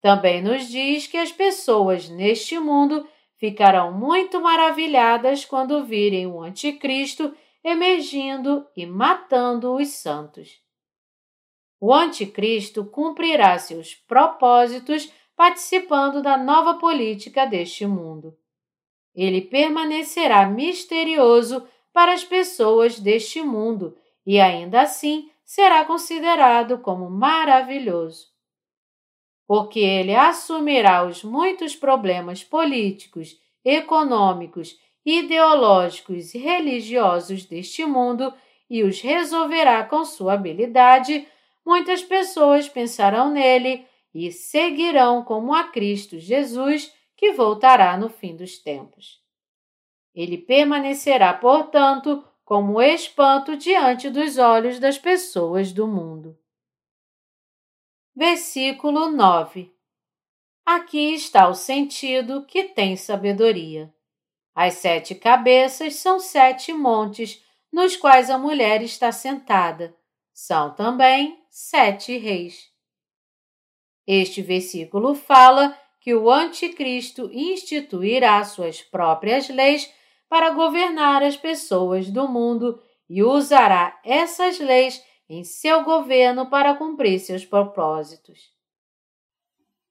Também 0.00 0.40
nos 0.40 0.68
diz 0.68 1.06
que 1.06 1.16
as 1.16 1.32
pessoas 1.32 2.08
neste 2.08 2.58
mundo 2.58 3.06
ficarão 3.38 3.92
muito 3.92 4.40
maravilhadas 4.40 5.44
quando 5.44 5.84
virem 5.84 6.26
o 6.26 6.40
Anticristo 6.40 7.34
emergindo 7.64 8.66
e 8.76 8.86
matando 8.86 9.74
os 9.74 9.88
santos. 9.88 10.60
O 11.80 11.92
Anticristo 11.92 12.84
cumprirá 12.84 13.58
seus 13.58 13.94
propósitos 13.94 15.12
participando 15.42 16.22
da 16.22 16.38
nova 16.38 16.74
política 16.74 17.44
deste 17.44 17.84
mundo. 17.84 18.38
Ele 19.12 19.40
permanecerá 19.40 20.46
misterioso 20.46 21.66
para 21.92 22.12
as 22.12 22.22
pessoas 22.22 23.00
deste 23.00 23.42
mundo 23.42 23.98
e 24.24 24.38
ainda 24.38 24.82
assim 24.82 25.28
será 25.44 25.84
considerado 25.84 26.78
como 26.78 27.10
maravilhoso. 27.10 28.28
Porque 29.44 29.80
ele 29.80 30.14
assumirá 30.14 31.04
os 31.04 31.24
muitos 31.24 31.74
problemas 31.74 32.44
políticos, 32.44 33.36
econômicos, 33.64 34.78
ideológicos 35.04 36.36
e 36.36 36.38
religiosos 36.38 37.46
deste 37.46 37.84
mundo 37.84 38.32
e 38.70 38.84
os 38.84 39.00
resolverá 39.00 39.82
com 39.82 40.04
sua 40.04 40.34
habilidade, 40.34 41.26
muitas 41.66 42.00
pessoas 42.00 42.68
pensarão 42.68 43.28
nele 43.28 43.84
e 44.14 44.30
seguirão 44.30 45.24
como 45.24 45.54
a 45.54 45.64
Cristo 45.64 46.18
Jesus, 46.18 46.92
que 47.16 47.32
voltará 47.32 47.96
no 47.96 48.08
fim 48.08 48.36
dos 48.36 48.58
tempos. 48.58 49.20
Ele 50.14 50.36
permanecerá, 50.36 51.32
portanto, 51.32 52.24
como 52.44 52.82
espanto 52.82 53.56
diante 53.56 54.10
dos 54.10 54.36
olhos 54.36 54.78
das 54.78 54.98
pessoas 54.98 55.72
do 55.72 55.86
mundo. 55.86 56.38
Versículo 58.14 59.10
9 59.10 59.72
Aqui 60.64 61.14
está 61.14 61.48
o 61.48 61.54
sentido 61.54 62.44
que 62.44 62.64
tem 62.64 62.96
sabedoria. 62.96 63.92
As 64.54 64.74
sete 64.74 65.14
cabeças 65.14 65.96
são 65.96 66.20
sete 66.20 66.72
montes 66.72 67.42
nos 67.72 67.96
quais 67.96 68.28
a 68.28 68.36
mulher 68.36 68.82
está 68.82 69.10
sentada. 69.10 69.96
São 70.32 70.74
também 70.74 71.42
sete 71.50 72.16
reis. 72.18 72.71
Este 74.06 74.42
versículo 74.42 75.14
fala 75.14 75.76
que 76.00 76.14
o 76.14 76.30
Anticristo 76.30 77.30
instituirá 77.32 78.42
suas 78.44 78.82
próprias 78.82 79.48
leis 79.48 79.92
para 80.28 80.50
governar 80.50 81.22
as 81.22 81.36
pessoas 81.36 82.10
do 82.10 82.26
mundo 82.26 82.80
e 83.08 83.22
usará 83.22 84.00
essas 84.04 84.58
leis 84.58 85.02
em 85.28 85.44
seu 85.44 85.84
governo 85.84 86.50
para 86.50 86.74
cumprir 86.74 87.20
seus 87.20 87.44
propósitos. 87.44 88.50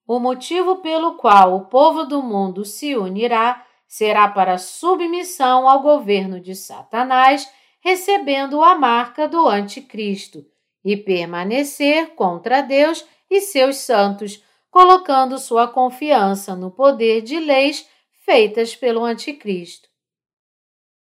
O 0.05 0.19
motivo 0.19 0.77
pelo 0.77 1.15
qual 1.15 1.55
o 1.55 1.65
povo 1.65 2.03
do 2.03 2.21
mundo 2.21 2.65
se 2.65 2.95
unirá 2.97 3.65
será 3.87 4.27
para 4.27 4.57
submissão 4.57 5.67
ao 5.67 5.81
governo 5.81 6.39
de 6.39 6.55
Satanás, 6.55 7.49
recebendo 7.79 8.61
a 8.61 8.75
marca 8.75 9.27
do 9.27 9.47
Anticristo, 9.47 10.45
e 10.83 10.97
permanecer 10.97 12.15
contra 12.15 12.61
Deus 12.61 13.05
e 13.31 13.41
seus 13.41 13.77
santos, 13.77 14.43
colocando 14.69 15.39
sua 15.39 15.67
confiança 15.67 16.55
no 16.55 16.69
poder 16.69 17.21
de 17.21 17.39
leis 17.39 17.89
feitas 18.23 18.75
pelo 18.75 19.03
Anticristo 19.03 19.91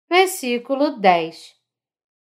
versículo 0.09 0.99
10. 0.99 1.55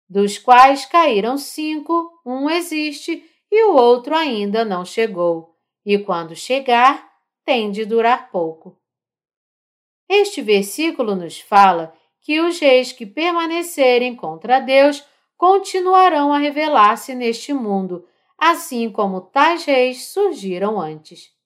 Dos 0.09 0.39
quais 0.39 0.87
caíram 0.87 1.37
cinco, 1.37 2.11
um 2.25 2.49
existe 2.49 3.23
e 3.51 3.65
o 3.65 3.75
outro 3.75 4.17
ainda 4.17 4.65
não 4.65 4.85
chegou, 4.85 5.55
e 5.85 5.99
quando 5.99 6.35
chegar, 6.35 7.07
tem 7.45 7.71
de 7.71 7.85
durar 7.85 8.31
pouco. 8.31 8.79
Este 10.09 10.41
versículo 10.41 11.15
nos 11.15 11.41
fala 11.41 11.95
que 12.23 12.41
os 12.41 12.59
reis 12.59 12.93
que 12.93 13.05
permanecerem 13.05 14.17
contra 14.17 14.61
Deus 14.61 15.05
continuarão 15.37 16.33
a 16.33 16.39
revelar-se 16.39 17.15
neste 17.15 17.53
mundo, 17.53 18.08
assim 18.39 18.91
como 18.91 19.21
tais 19.21 19.65
reis 19.65 20.07
surgiram 20.07 20.81
antes. 20.81 21.37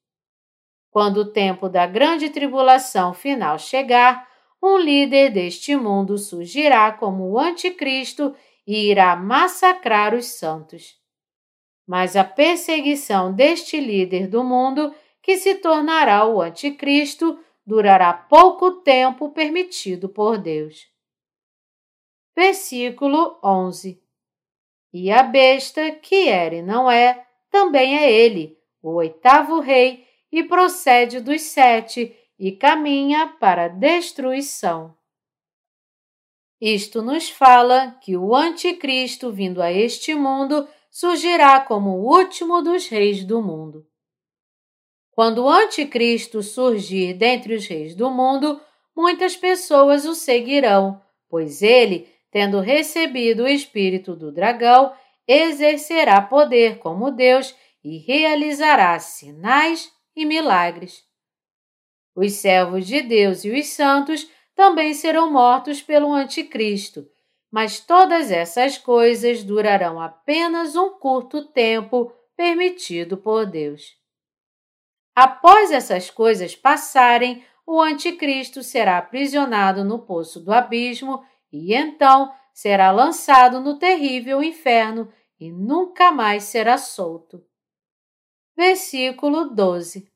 Quando 0.91 1.19
o 1.19 1.33
tempo 1.33 1.71
da 1.71 1.87
grande 1.87 2.29
tribulação 2.29 3.15
final 3.15 3.59
chegar, 3.59 4.29
um 4.63 4.77
líder 4.77 5.31
deste 5.31 5.75
mundo 5.75 6.19
surgirá 6.19 6.93
como 6.93 7.31
o 7.31 7.39
Anticristo 7.39 8.37
e 8.67 8.91
irá 8.91 9.17
massacrar 9.17 10.15
os 10.15 10.27
santos. 10.27 11.01
Mas 11.87 12.15
a 12.15 12.23
perseguição 12.23 13.33
deste 13.33 13.81
líder 13.81 14.29
do 14.29 14.45
mundo, 14.45 14.95
que 15.23 15.37
se 15.39 15.55
tornará 15.57 16.27
o 16.27 16.43
Anticristo, 16.43 17.39
durará 17.67 18.13
pouco 18.13 18.83
tempo 18.83 19.31
permitido 19.31 20.09
por 20.09 20.37
Deus. 20.39 20.87
Versículo 22.37 23.39
11 23.43 24.02
E 24.93 25.11
a 25.11 25.23
besta, 25.23 25.91
que 25.91 26.29
era 26.29 26.57
e 26.57 26.63
não 26.63 26.91
é, 26.91 27.27
também 27.51 27.97
é 27.97 28.11
ele, 28.11 28.59
o 28.83 28.95
oitavo 28.95 29.61
rei, 29.61 30.07
e 30.31 30.43
procede 30.43 31.21
dos 31.21 31.43
sete, 31.43 32.17
e 32.39 32.53
caminha 32.53 33.29
para 33.39 33.67
a 33.67 33.69
destruição. 33.69 34.97
Isto 36.61 37.03
nos 37.03 37.29
fala 37.29 37.99
que 38.03 38.17
o 38.17 38.35
Anticristo 38.35 39.33
vindo 39.33 39.63
a 39.63 39.73
este 39.73 40.15
mundo 40.15 40.69
surgirá 40.91 41.61
como 41.61 41.91
o 41.91 42.17
último 42.17 42.63
dos 42.63 42.87
reis 42.89 43.25
do 43.25 43.43
mundo. 43.43 43.87
Quando 45.11 45.45
o 45.45 45.49
Anticristo 45.49 46.43
surgir 46.43 47.15
dentre 47.15 47.55
os 47.55 47.67
reis 47.67 47.95
do 47.95 48.11
mundo, 48.11 48.61
muitas 48.95 49.37
pessoas 49.37 50.05
o 50.05 50.15
seguirão, 50.15 51.01
pois 51.29 51.63
ele, 51.63 52.12
tendo 52.33 52.61
recebido 52.61 53.45
o 53.45 53.49
espírito 53.49 54.17
do 54.17 54.33
dragão, 54.33 54.93
exercerá 55.29 56.21
poder 56.21 56.79
como 56.79 57.11
Deus 57.11 57.55
e 57.85 57.99
realizará 57.99 58.99
sinais 58.99 59.93
e 60.17 60.25
milagres. 60.25 61.05
Os 62.17 62.33
servos 62.33 62.87
de 62.87 63.03
Deus 63.03 63.45
e 63.45 63.51
os 63.51 63.67
santos 63.67 64.29
também 64.55 64.95
serão 64.95 65.31
mortos 65.31 65.83
pelo 65.83 66.13
Anticristo, 66.13 67.07
mas 67.51 67.81
todas 67.81 68.31
essas 68.31 68.79
coisas 68.79 69.45
durarão 69.45 70.01
apenas 70.01 70.75
um 70.75 70.91
curto 70.99 71.45
tempo 71.45 72.13
permitido 72.35 73.17
por 73.19 73.45
Deus. 73.45 73.95
Após 75.15 75.71
essas 75.71 76.09
coisas 76.09 76.57
passarem, 76.57 77.45
o 77.67 77.81
Anticristo 77.81 78.63
será 78.63 78.97
aprisionado 78.97 79.85
no 79.85 79.99
poço 79.99 80.41
do 80.41 80.53
abismo 80.53 81.23
e 81.53 81.75
então 81.75 82.33
será 82.55 82.91
lançado 82.91 83.61
no 83.61 83.79
terrível 83.79 84.43
inferno 84.43 85.13
e 85.39 85.53
nunca 85.53 86.11
mais 86.11 86.45
será 86.45 86.79
solto. 86.79 87.45
Versículo 88.57 89.51
12 89.55 90.09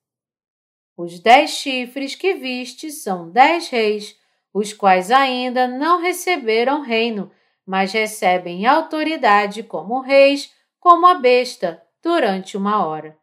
Os 0.96 1.20
dez 1.20 1.50
chifres 1.50 2.14
que 2.14 2.34
viste 2.34 2.90
são 2.90 3.30
dez 3.30 3.68
reis, 3.68 4.18
os 4.52 4.72
quais 4.72 5.10
ainda 5.10 5.68
não 5.68 6.00
receberam 6.00 6.80
reino, 6.80 7.30
mas 7.66 7.92
recebem 7.92 8.64
autoridade 8.64 9.62
como 9.62 10.00
reis, 10.00 10.54
como 10.78 11.06
a 11.06 11.14
besta, 11.14 11.82
durante 12.02 12.56
uma 12.56 12.86
hora. 12.86 13.18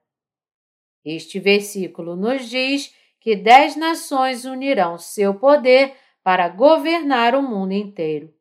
Este 1.05 1.39
versículo 1.39 2.15
nos 2.15 2.49
diz 2.49 2.93
que 3.19 3.35
dez 3.35 3.75
nações 3.75 4.43
unirão 4.43 4.97
seu 4.97 5.33
poder 5.33 5.95
para 6.23 6.47
governar 6.47 7.35
o 7.35 7.41
mundo 7.41 7.73
inteiro. 7.73 8.33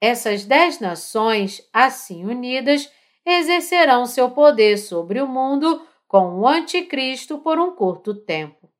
Essas 0.00 0.44
dez 0.44 0.80
nações, 0.80 1.66
assim 1.72 2.24
unidas, 2.24 2.90
exercerão 3.24 4.06
seu 4.06 4.30
poder 4.30 4.76
sobre 4.78 5.20
o 5.20 5.26
mundo 5.26 5.86
com 6.06 6.40
o 6.40 6.46
Anticristo 6.46 7.38
por 7.38 7.58
um 7.58 7.74
curto 7.74 8.14
tempo. 8.14 8.70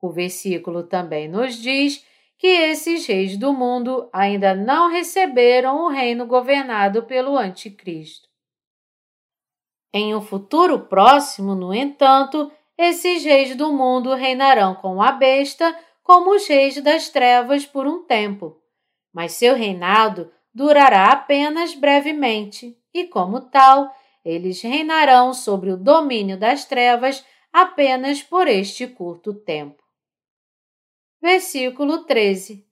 O 0.00 0.10
versículo 0.10 0.84
também 0.84 1.28
nos 1.28 1.56
diz 1.56 2.04
que 2.38 2.46
esses 2.46 3.06
reis 3.06 3.36
do 3.36 3.52
mundo 3.52 4.08
ainda 4.12 4.54
não 4.54 4.90
receberam 4.90 5.84
o 5.84 5.88
reino 5.88 6.26
governado 6.26 7.02
pelo 7.02 7.36
Anticristo. 7.36 8.28
Em 9.92 10.14
um 10.14 10.22
futuro 10.22 10.86
próximo, 10.86 11.54
no 11.54 11.74
entanto, 11.74 12.50
esses 12.78 13.24
reis 13.24 13.54
do 13.54 13.72
mundo 13.72 14.14
reinarão 14.14 14.74
com 14.74 15.02
a 15.02 15.12
besta 15.12 15.76
como 16.02 16.34
os 16.34 16.46
reis 16.46 16.80
das 16.82 17.08
trevas 17.08 17.66
por 17.66 17.86
um 17.86 18.04
tempo, 18.04 18.60
mas 19.12 19.32
seu 19.32 19.54
reinado 19.54 20.32
durará 20.52 21.12
apenas 21.12 21.74
brevemente, 21.74 22.76
e 22.92 23.06
como 23.06 23.40
tal, 23.40 23.94
eles 24.24 24.60
reinarão 24.60 25.32
sobre 25.32 25.70
o 25.70 25.76
domínio 25.76 26.38
das 26.38 26.64
trevas 26.64 27.24
apenas 27.52 28.22
por 28.22 28.48
este 28.48 28.86
curto 28.86 29.34
tempo. 29.34 29.82
Versículo 31.20 32.04
13 32.04 32.66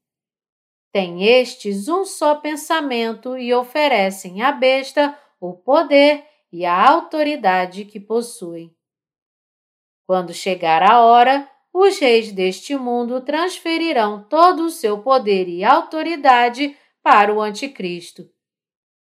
Tem 0.93 1.25
estes 1.25 1.89
um 1.89 2.05
só 2.05 2.37
pensamento 2.37 3.37
e 3.37 3.53
oferecem 3.55 4.43
à 4.43 4.53
besta 4.53 5.19
o 5.41 5.55
poder 5.55 6.27
e 6.51 6.65
a 6.65 6.89
autoridade 6.89 7.85
que 7.85 8.01
possuem. 8.01 8.75
Quando 10.07 10.33
chegar 10.33 10.83
a 10.83 11.01
hora, 11.01 11.49
os 11.81 11.99
reis 11.99 12.33
deste 12.33 12.77
mundo 12.77 13.21
transferirão 13.21 14.25
todo 14.29 14.65
o 14.65 14.71
seu 14.71 14.99
poder 14.99 15.49
e 15.49 15.63
autoridade 15.63 16.77
para 17.03 17.33
o 17.33 17.41
Anticristo. 17.41 18.29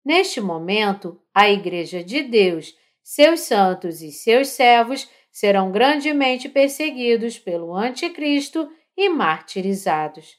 Neste 0.04 0.40
momento, 0.40 1.20
a 1.34 1.48
Igreja 1.48 2.04
de 2.04 2.22
Deus, 2.22 2.74
seus 3.02 3.40
santos 3.40 4.02
e 4.02 4.12
seus 4.12 4.48
servos 4.48 5.08
serão 5.32 5.72
grandemente 5.72 6.48
perseguidos 6.48 7.38
pelo 7.38 7.74
Anticristo 7.74 8.70
e 8.96 9.08
martirizados. 9.08 10.36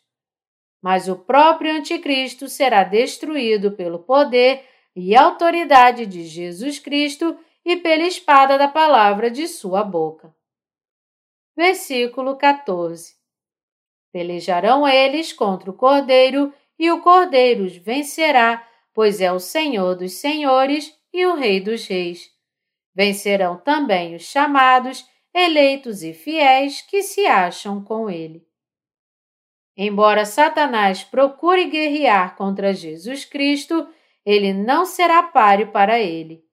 Mas 0.82 1.08
o 1.08 1.16
próprio 1.16 1.72
Anticristo 1.72 2.48
será 2.48 2.84
destruído 2.84 3.72
pelo 3.72 4.00
poder 4.00 4.64
e 4.96 5.16
autoridade 5.16 6.06
de 6.06 6.24
Jesus 6.26 6.78
Cristo 6.78 7.36
e 7.66 7.78
pela 7.78 8.04
espada 8.04 8.58
da 8.58 8.68
palavra 8.68 9.32
de 9.32 9.48
sua 9.48 9.84
boca. 9.84 10.36
Versículo 11.56 12.38
14 12.38 13.14
Pelejarão 14.12 14.88
eles 14.88 15.34
contra 15.34 15.70
o 15.70 15.74
Cordeiro, 15.74 16.54
e 16.80 16.90
o 16.90 17.02
Cordeiro 17.02 17.66
os 17.66 17.76
vencerá, 17.76 18.66
pois 18.94 19.20
é 19.20 19.32
o 19.32 19.40
Senhor 19.40 19.96
dos 19.96 20.14
senhores 20.14 20.98
e 21.14 21.26
o 21.26 21.36
Rei 21.36 21.60
dos 21.60 21.86
reis. 21.88 22.30
Vencerão 22.96 23.58
também 23.58 24.16
os 24.16 24.24
chamados, 24.24 25.06
eleitos 25.34 26.04
e 26.04 26.14
fiéis 26.14 26.82
que 26.82 27.04
se 27.04 27.26
acham 27.26 27.84
com 27.84 28.10
ele. 28.10 28.46
Embora 29.76 30.26
Satanás 30.26 31.04
procure 31.04 31.66
guerrear 31.66 32.36
contra 32.36 32.74
Jesus 32.74 33.26
Cristo, 33.26 33.88
ele 34.26 34.54
não 34.54 34.86
será 34.86 35.24
páreo 35.24 35.72
para 35.72 36.00
ele. 36.00 36.46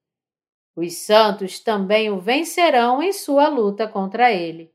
Os 0.75 0.93
santos 0.95 1.59
também 1.59 2.09
o 2.09 2.19
vencerão 2.19 3.01
em 3.01 3.11
sua 3.13 3.47
luta 3.47 3.87
contra 3.87 4.31
ele. 4.31 4.73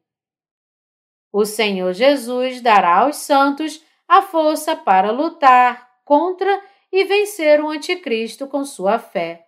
O 1.36 1.44
Senhor 1.44 1.92
Jesus 1.92 2.60
dará 2.60 2.98
aos 2.98 3.16
santos 3.16 3.84
a 4.06 4.22
força 4.22 4.76
para 4.76 5.10
lutar 5.10 5.90
contra 6.04 6.62
e 6.92 7.02
vencer 7.02 7.60
o 7.60 7.70
Anticristo 7.70 8.46
com 8.46 8.64
sua 8.64 9.00
fé. 9.00 9.44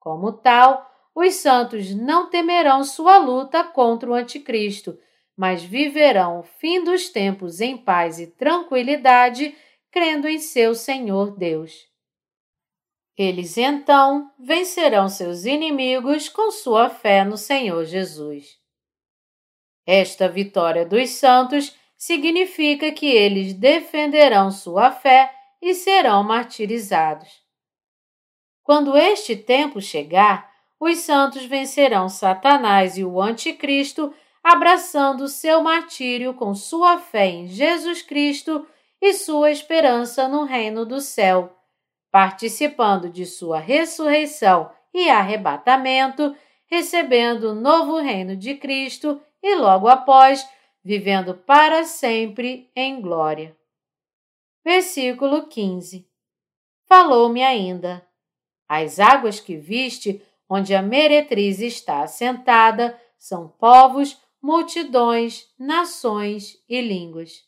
Como 0.00 0.32
tal, 0.32 0.90
os 1.14 1.34
santos 1.34 1.94
não 1.94 2.30
temerão 2.30 2.82
sua 2.82 3.18
luta 3.18 3.62
contra 3.62 4.08
o 4.08 4.14
Anticristo, 4.14 4.98
mas 5.36 5.62
viverão 5.62 6.40
o 6.40 6.42
fim 6.42 6.82
dos 6.82 7.10
tempos 7.10 7.60
em 7.60 7.76
paz 7.76 8.18
e 8.18 8.28
tranquilidade, 8.28 9.54
crendo 9.90 10.26
em 10.26 10.38
seu 10.38 10.74
Senhor 10.74 11.36
Deus. 11.36 11.86
Eles 13.14 13.58
então 13.58 14.32
vencerão 14.38 15.10
seus 15.10 15.44
inimigos 15.44 16.30
com 16.30 16.50
sua 16.50 16.88
fé 16.88 17.24
no 17.24 17.36
Senhor 17.36 17.84
Jesus. 17.84 18.63
Esta 19.86 20.28
vitória 20.28 20.84
dos 20.84 21.10
santos 21.10 21.76
significa 21.96 22.90
que 22.92 23.06
eles 23.06 23.52
defenderão 23.52 24.50
sua 24.50 24.90
fé 24.90 25.32
e 25.60 25.74
serão 25.74 26.22
martirizados. 26.22 27.42
Quando 28.62 28.96
este 28.96 29.36
tempo 29.36 29.80
chegar, 29.80 30.50
os 30.80 30.98
santos 30.98 31.44
vencerão 31.44 32.08
Satanás 32.08 32.96
e 32.96 33.04
o 33.04 33.20
Anticristo, 33.20 34.12
abraçando 34.42 35.28
seu 35.28 35.62
martírio 35.62 36.34
com 36.34 36.54
sua 36.54 36.98
fé 36.98 37.26
em 37.26 37.46
Jesus 37.46 38.02
Cristo 38.02 38.66
e 39.00 39.12
sua 39.14 39.50
esperança 39.50 40.28
no 40.28 40.44
reino 40.44 40.84
do 40.84 41.00
céu 41.00 41.54
participando 42.14 43.10
de 43.10 43.26
sua 43.26 43.58
ressurreição 43.58 44.70
e 44.94 45.10
arrebatamento, 45.10 46.32
recebendo 46.64 47.50
o 47.50 47.54
novo 47.56 47.98
reino 47.98 48.36
de 48.36 48.54
Cristo 48.54 49.20
e 49.44 49.54
logo 49.54 49.88
após, 49.88 50.48
vivendo 50.82 51.34
para 51.34 51.84
sempre 51.84 52.70
em 52.74 52.98
glória. 53.02 53.54
Versículo 54.64 55.46
15 55.46 56.08
Falou-me 56.86 57.44
ainda: 57.44 58.06
As 58.66 58.98
águas 58.98 59.40
que 59.40 59.58
viste, 59.58 60.22
onde 60.48 60.74
a 60.74 60.80
meretriz 60.80 61.60
está 61.60 62.02
assentada, 62.02 62.98
são 63.18 63.46
povos, 63.46 64.18
multidões, 64.40 65.46
nações 65.58 66.56
e 66.66 66.80
línguas. 66.80 67.44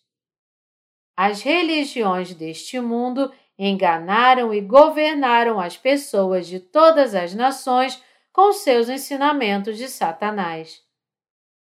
As 1.16 1.40
religiões 1.40 2.34
deste 2.34 2.78
mundo 2.78 3.32
enganaram 3.58 4.52
e 4.52 4.60
governaram 4.60 5.58
as 5.58 5.78
pessoas 5.78 6.46
de 6.46 6.60
todas 6.60 7.14
as 7.14 7.34
nações 7.34 8.02
com 8.30 8.52
seus 8.52 8.90
ensinamentos 8.90 9.78
de 9.78 9.88
Satanás. 9.88 10.85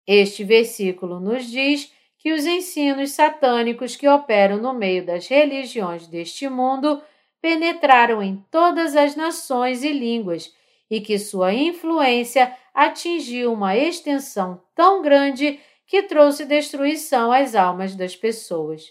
Este 0.07 0.45
versículo 0.45 1.19
nos 1.19 1.47
diz 1.47 1.93
que 2.19 2.33
os 2.33 2.45
ensinos 2.47 3.11
satânicos 3.13 3.97
que 3.97 4.09
operam 4.09 4.59
no 4.59 4.73
meio 4.73 5.05
das 5.05 5.27
religiões 5.29 6.07
deste 6.07 6.49
mundo 6.49 7.03
penetraram 7.41 8.23
em 8.23 8.37
todas 8.51 8.97
as 8.97 9.15
nações 9.15 9.83
e 9.83 9.93
línguas 9.93 10.55
e 10.91 11.01
que 11.01 11.19
sua 11.19 11.53
influência 11.53 12.57
atingiu 12.73 13.53
uma 13.53 13.77
extensão 13.77 14.63
tão 14.75 15.03
grande 15.03 15.61
que 15.87 16.03
trouxe 16.05 16.45
destruição 16.47 17.31
às 17.31 17.55
almas 17.55 17.95
das 17.95 18.17
pessoas. 18.17 18.85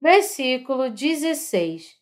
Versículo 0.00 0.90
16 0.90 1.96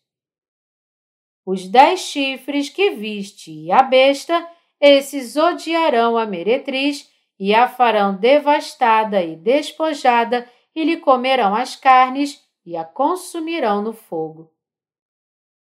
Os 1.44 1.68
dez 1.68 2.00
chifres 2.00 2.68
que 2.68 2.90
viste 2.90 3.50
e 3.50 3.72
a 3.72 3.82
besta, 3.82 4.48
esses 4.80 5.36
odiarão 5.36 6.16
a 6.16 6.26
meretriz 6.26 7.08
e 7.38 7.54
a 7.54 7.68
farão 7.68 8.16
devastada 8.16 9.22
e 9.22 9.36
despojada 9.36 10.48
e 10.74 10.84
lhe 10.84 10.96
comerão 10.96 11.54
as 11.54 11.76
carnes 11.76 12.42
e 12.64 12.76
a 12.76 12.84
consumirão 12.84 13.82
no 13.82 13.92
fogo. 13.92 14.52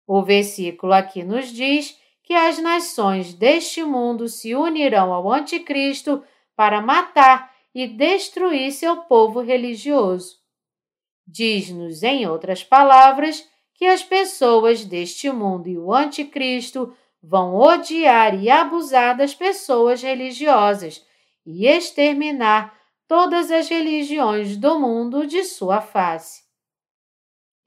O 0.08 0.22
versículo 0.24 0.94
aqui 0.94 1.24
nos 1.24 1.48
diz 1.50 2.00
que 2.24 2.34
as 2.34 2.60
nações 2.60 3.34
deste 3.34 3.84
mundo 3.84 4.28
se 4.28 4.56
unirão 4.56 5.14
ao 5.14 5.32
Anticristo 5.32 6.24
para 6.56 6.82
matar 6.82 7.54
e 7.74 7.88
destruir 7.88 8.72
seu 8.72 8.98
povo 9.04 9.42
religioso. 9.42 10.38
Diz-nos, 11.28 12.04
em 12.04 12.28
outras 12.28 12.64
palavras, 12.64 13.48
que 13.74 13.86
as 13.86 14.02
pessoas 14.02 14.86
deste 14.86 15.30
mundo 15.32 15.68
e 15.68 15.78
o 15.78 15.94
Anticristo 15.94 16.96
vão 17.22 17.56
odiar 17.56 18.42
e 18.42 18.50
abusar 18.50 19.18
das 19.18 19.34
pessoas 19.34 20.02
religiosas 20.02 21.06
e 21.46 21.68
exterminar 21.68 22.76
todas 23.08 23.52
as 23.52 23.70
religiões 23.70 24.58
do 24.58 24.80
mundo 24.80 25.28
de 25.28 25.44
sua 25.44 25.80
face. 25.80 26.44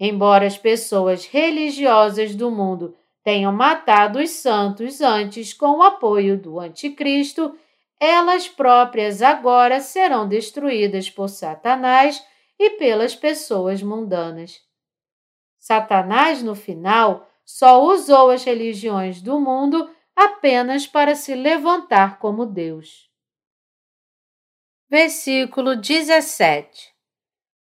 Embora 0.00 0.46
as 0.46 0.56
pessoas 0.56 1.24
religiosas 1.26 2.34
do 2.34 2.50
mundo 2.50 2.96
tenham 3.22 3.52
matado 3.52 4.18
os 4.18 4.30
santos 4.30 5.00
antes 5.00 5.52
com 5.52 5.78
o 5.78 5.82
apoio 5.82 6.38
do 6.38 6.58
Anticristo, 6.58 7.56
elas 8.00 8.48
próprias 8.48 9.22
agora 9.22 9.80
serão 9.80 10.28
destruídas 10.28 11.10
por 11.10 11.28
Satanás 11.28 12.24
e 12.58 12.70
pelas 12.70 13.14
pessoas 13.14 13.82
mundanas. 13.82 14.60
Satanás, 15.58 16.42
no 16.42 16.54
final, 16.54 17.28
só 17.44 17.82
usou 17.82 18.30
as 18.30 18.44
religiões 18.44 19.20
do 19.20 19.40
mundo 19.40 19.90
apenas 20.14 20.86
para 20.86 21.14
se 21.14 21.34
levantar 21.34 22.18
como 22.18 22.46
Deus. 22.46 23.08
Versículo 24.90 25.77
17 25.77 26.94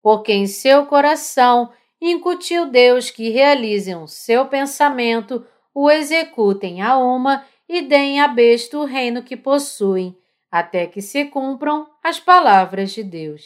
Porque 0.02 0.34
em 0.34 0.48
seu 0.48 0.88
coração 0.88 1.72
incutiu 2.02 2.66
Deus 2.66 3.12
que 3.12 3.30
realizem 3.30 3.96
o 3.96 4.08
seu 4.08 4.48
pensamento, 4.48 5.46
o 5.76 5.92
executem 5.92 6.82
a 6.82 6.98
uma 6.98 7.46
e 7.70 7.84
deem 7.84 8.20
à 8.20 8.28
besta 8.28 8.80
o 8.80 8.84
reino 8.84 9.22
que 9.22 9.38
possuem, 9.38 10.18
até 10.50 10.88
que 10.88 11.04
se 11.04 11.26
cumpram 11.26 11.88
as 12.04 12.20
palavras 12.20 12.92
de 12.92 13.04
Deus. 13.04 13.44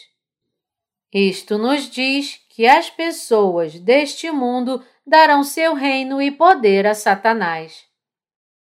Isto 1.13 1.57
nos 1.57 1.89
diz 1.89 2.39
que 2.49 2.65
as 2.65 2.89
pessoas 2.89 3.77
deste 3.77 4.31
mundo 4.31 4.81
darão 5.05 5.43
seu 5.43 5.73
reino 5.73 6.21
e 6.21 6.31
poder 6.31 6.87
a 6.87 6.93
Satanás. 6.93 7.85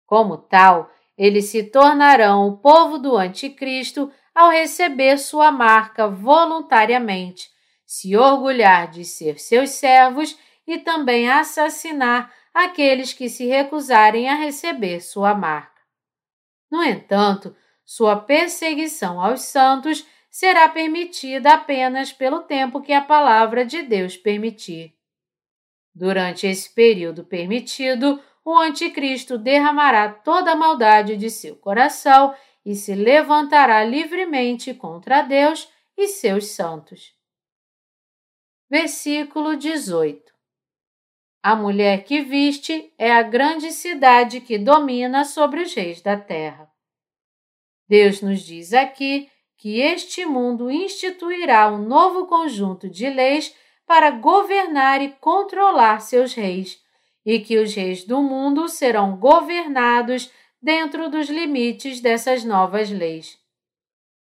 Como 0.05 0.37
tal, 0.37 0.91
eles 1.17 1.45
se 1.45 1.63
tornarão 1.63 2.47
o 2.47 2.57
povo 2.57 2.99
do 2.99 3.17
Anticristo 3.17 4.11
ao 4.33 4.49
receber 4.49 5.17
sua 5.17 5.51
marca 5.51 6.07
voluntariamente, 6.07 7.49
se 7.85 8.15
orgulhar 8.15 8.89
de 8.89 9.03
ser 9.03 9.39
seus 9.39 9.71
servos 9.71 10.37
e 10.65 10.77
também 10.77 11.29
assassinar 11.29 12.33
aqueles 12.53 13.13
que 13.13 13.29
se 13.29 13.45
recusarem 13.45 14.29
a 14.29 14.35
receber 14.35 15.01
sua 15.01 15.33
marca. 15.33 15.81
No 16.69 16.83
entanto, 16.83 17.55
sua 17.85 18.15
perseguição 18.15 19.21
aos 19.21 19.41
santos 19.41 20.05
será 20.29 20.69
permitida 20.69 21.53
apenas 21.53 22.13
pelo 22.13 22.41
tempo 22.43 22.81
que 22.81 22.93
a 22.93 23.01
palavra 23.01 23.65
de 23.65 23.81
Deus 23.81 24.15
permitir. 24.15 24.95
Durante 25.93 26.47
esse 26.47 26.73
período 26.73 27.25
permitido, 27.25 28.21
o 28.43 28.57
Anticristo 28.57 29.37
derramará 29.37 30.09
toda 30.09 30.53
a 30.53 30.55
maldade 30.55 31.17
de 31.17 31.29
seu 31.29 31.55
coração 31.57 32.33
e 32.65 32.75
se 32.75 32.93
levantará 32.93 33.83
livremente 33.83 34.73
contra 34.73 35.21
Deus 35.21 35.71
e 35.97 36.07
seus 36.07 36.47
santos. 36.47 37.15
Versículo 38.69 39.55
18 39.55 40.31
A 41.43 41.55
mulher 41.55 42.03
que 42.03 42.21
viste 42.21 42.93
é 42.97 43.11
a 43.11 43.21
grande 43.21 43.71
cidade 43.71 44.41
que 44.41 44.57
domina 44.57 45.25
sobre 45.25 45.61
os 45.61 45.73
reis 45.73 46.01
da 46.01 46.17
terra. 46.17 46.71
Deus 47.87 48.21
nos 48.21 48.41
diz 48.41 48.73
aqui 48.73 49.29
que 49.57 49.79
este 49.79 50.25
mundo 50.25 50.71
instituirá 50.71 51.71
um 51.71 51.77
novo 51.77 52.25
conjunto 52.25 52.89
de 52.89 53.09
leis 53.09 53.53
para 53.85 54.09
governar 54.09 55.01
e 55.01 55.09
controlar 55.19 55.99
seus 55.99 56.33
reis, 56.33 56.79
e 57.25 57.39
que 57.39 57.57
os 57.57 57.75
reis 57.75 58.05
do 58.05 58.21
mundo 58.21 58.69
serão 58.69 59.17
governados 59.17 60.31
dentro 60.61 61.09
dos 61.09 61.29
limites 61.29 61.99
dessas 62.01 62.43
novas 62.43 62.89
leis. 62.91 63.37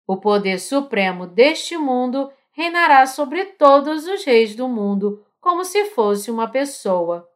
O 0.07 0.17
poder 0.17 0.59
supremo 0.59 1.27
deste 1.27 1.77
mundo 1.77 2.33
reinará 2.53 3.07
sobre 3.07 3.45
todos 3.45 4.07
os 4.07 4.25
reis 4.25 4.55
do 4.55 4.69
mundo, 4.69 5.25
como 5.41 5.65
se 5.65 5.87
fosse 5.87 6.31
uma 6.31 6.49
pessoa. 6.49 7.29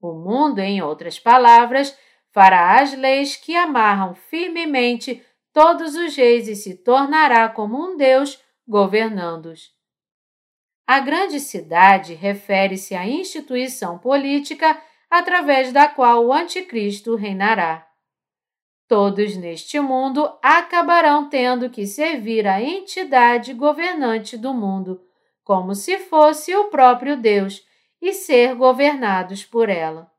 O 0.00 0.12
mundo, 0.12 0.58
em 0.58 0.82
outras 0.82 1.18
palavras, 1.18 1.96
fará 2.30 2.80
as 2.80 2.92
leis 2.94 3.36
que 3.36 3.56
amarram 3.56 4.14
firmemente 4.14 5.24
todos 5.52 5.94
os 5.94 6.14
reis 6.14 6.48
e 6.48 6.54
se 6.54 6.74
tornará 6.74 7.48
como 7.48 7.78
um 7.82 7.96
Deus 7.96 8.38
governando-os. 8.68 9.74
A 10.86 11.00
grande 11.00 11.40
cidade 11.40 12.14
refere-se 12.14 12.94
à 12.94 13.06
instituição 13.06 13.98
política 13.98 14.80
através 15.10 15.72
da 15.72 15.88
qual 15.88 16.26
o 16.26 16.32
Anticristo 16.32 17.16
reinará. 17.16 17.86
Todos 18.88 19.36
neste 19.36 19.80
mundo 19.80 20.32
acabarão 20.42 21.28
tendo 21.28 21.68
que 21.68 21.86
servir 21.86 22.46
à 22.46 22.62
entidade 22.62 23.52
governante 23.52 24.36
do 24.36 24.54
mundo, 24.54 25.00
como 25.42 25.74
se 25.74 25.98
fosse 25.98 26.54
o 26.54 26.70
próprio 26.70 27.16
Deus, 27.16 27.64
e 28.00 28.12
ser 28.12 28.54
governados 28.54 29.44
por 29.44 29.68
ela. 29.68 30.10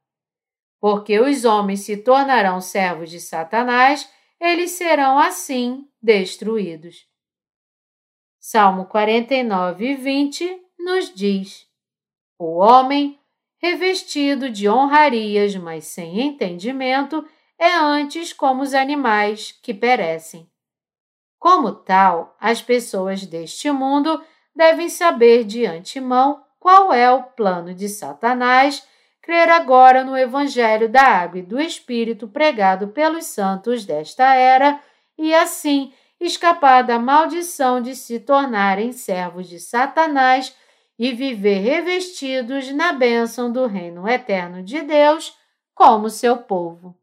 Porque 0.79 1.19
os 1.19 1.45
homens 1.45 1.81
se 1.81 1.97
tornarão 1.97 2.59
servos 2.59 3.09
de 3.09 3.19
Satanás 3.19 4.09
eles 4.39 4.71
serão 4.71 5.17
assim 5.17 5.87
destruídos. 6.01 7.07
Salmo 8.39 8.85
49, 8.85 9.95
20 9.95 10.61
nos 10.79 11.13
diz: 11.13 11.67
O 12.37 12.59
homem, 12.59 13.19
revestido 13.57 14.49
de 14.49 14.69
honrarias, 14.69 15.55
mas 15.55 15.85
sem 15.85 16.21
entendimento, 16.21 17.27
é 17.59 17.73
antes 17.75 18.33
como 18.33 18.61
os 18.61 18.73
animais 18.73 19.57
que 19.61 19.73
perecem. 19.73 20.49
Como 21.39 21.71
tal, 21.71 22.35
as 22.39 22.61
pessoas 22.61 23.25
deste 23.25 23.71
mundo 23.71 24.23
devem 24.55 24.89
saber 24.89 25.43
de 25.43 25.65
antemão 25.65 26.43
qual 26.59 26.91
é 26.91 27.11
o 27.11 27.23
plano 27.23 27.73
de 27.73 27.87
Satanás 27.87 28.85
crer 29.21 29.49
agora 29.49 30.05
no 30.05 30.17
Evangelho 30.17 30.87
da 30.87 31.03
Água 31.03 31.39
e 31.39 31.43
do 31.43 31.59
Espírito 31.59 32.29
pregado 32.29 32.87
pelos 32.87 33.25
santos 33.25 33.85
desta 33.85 34.33
era 34.33 34.79
e 35.17 35.33
assim 35.35 35.93
escapar 36.19 36.83
da 36.83 36.97
maldição 36.97 37.81
de 37.81 37.95
se 37.95 38.19
tornarem 38.19 38.91
servos 38.91 39.47
de 39.47 39.59
Satanás 39.59 40.55
e 40.97 41.11
viver 41.11 41.59
revestidos 41.59 42.71
na 42.71 42.93
bênção 42.93 43.51
do 43.51 43.67
reino 43.67 44.07
eterno 44.07 44.63
de 44.63 44.81
Deus 44.81 45.37
como 45.75 46.09
seu 46.09 46.37
povo. 46.37 46.97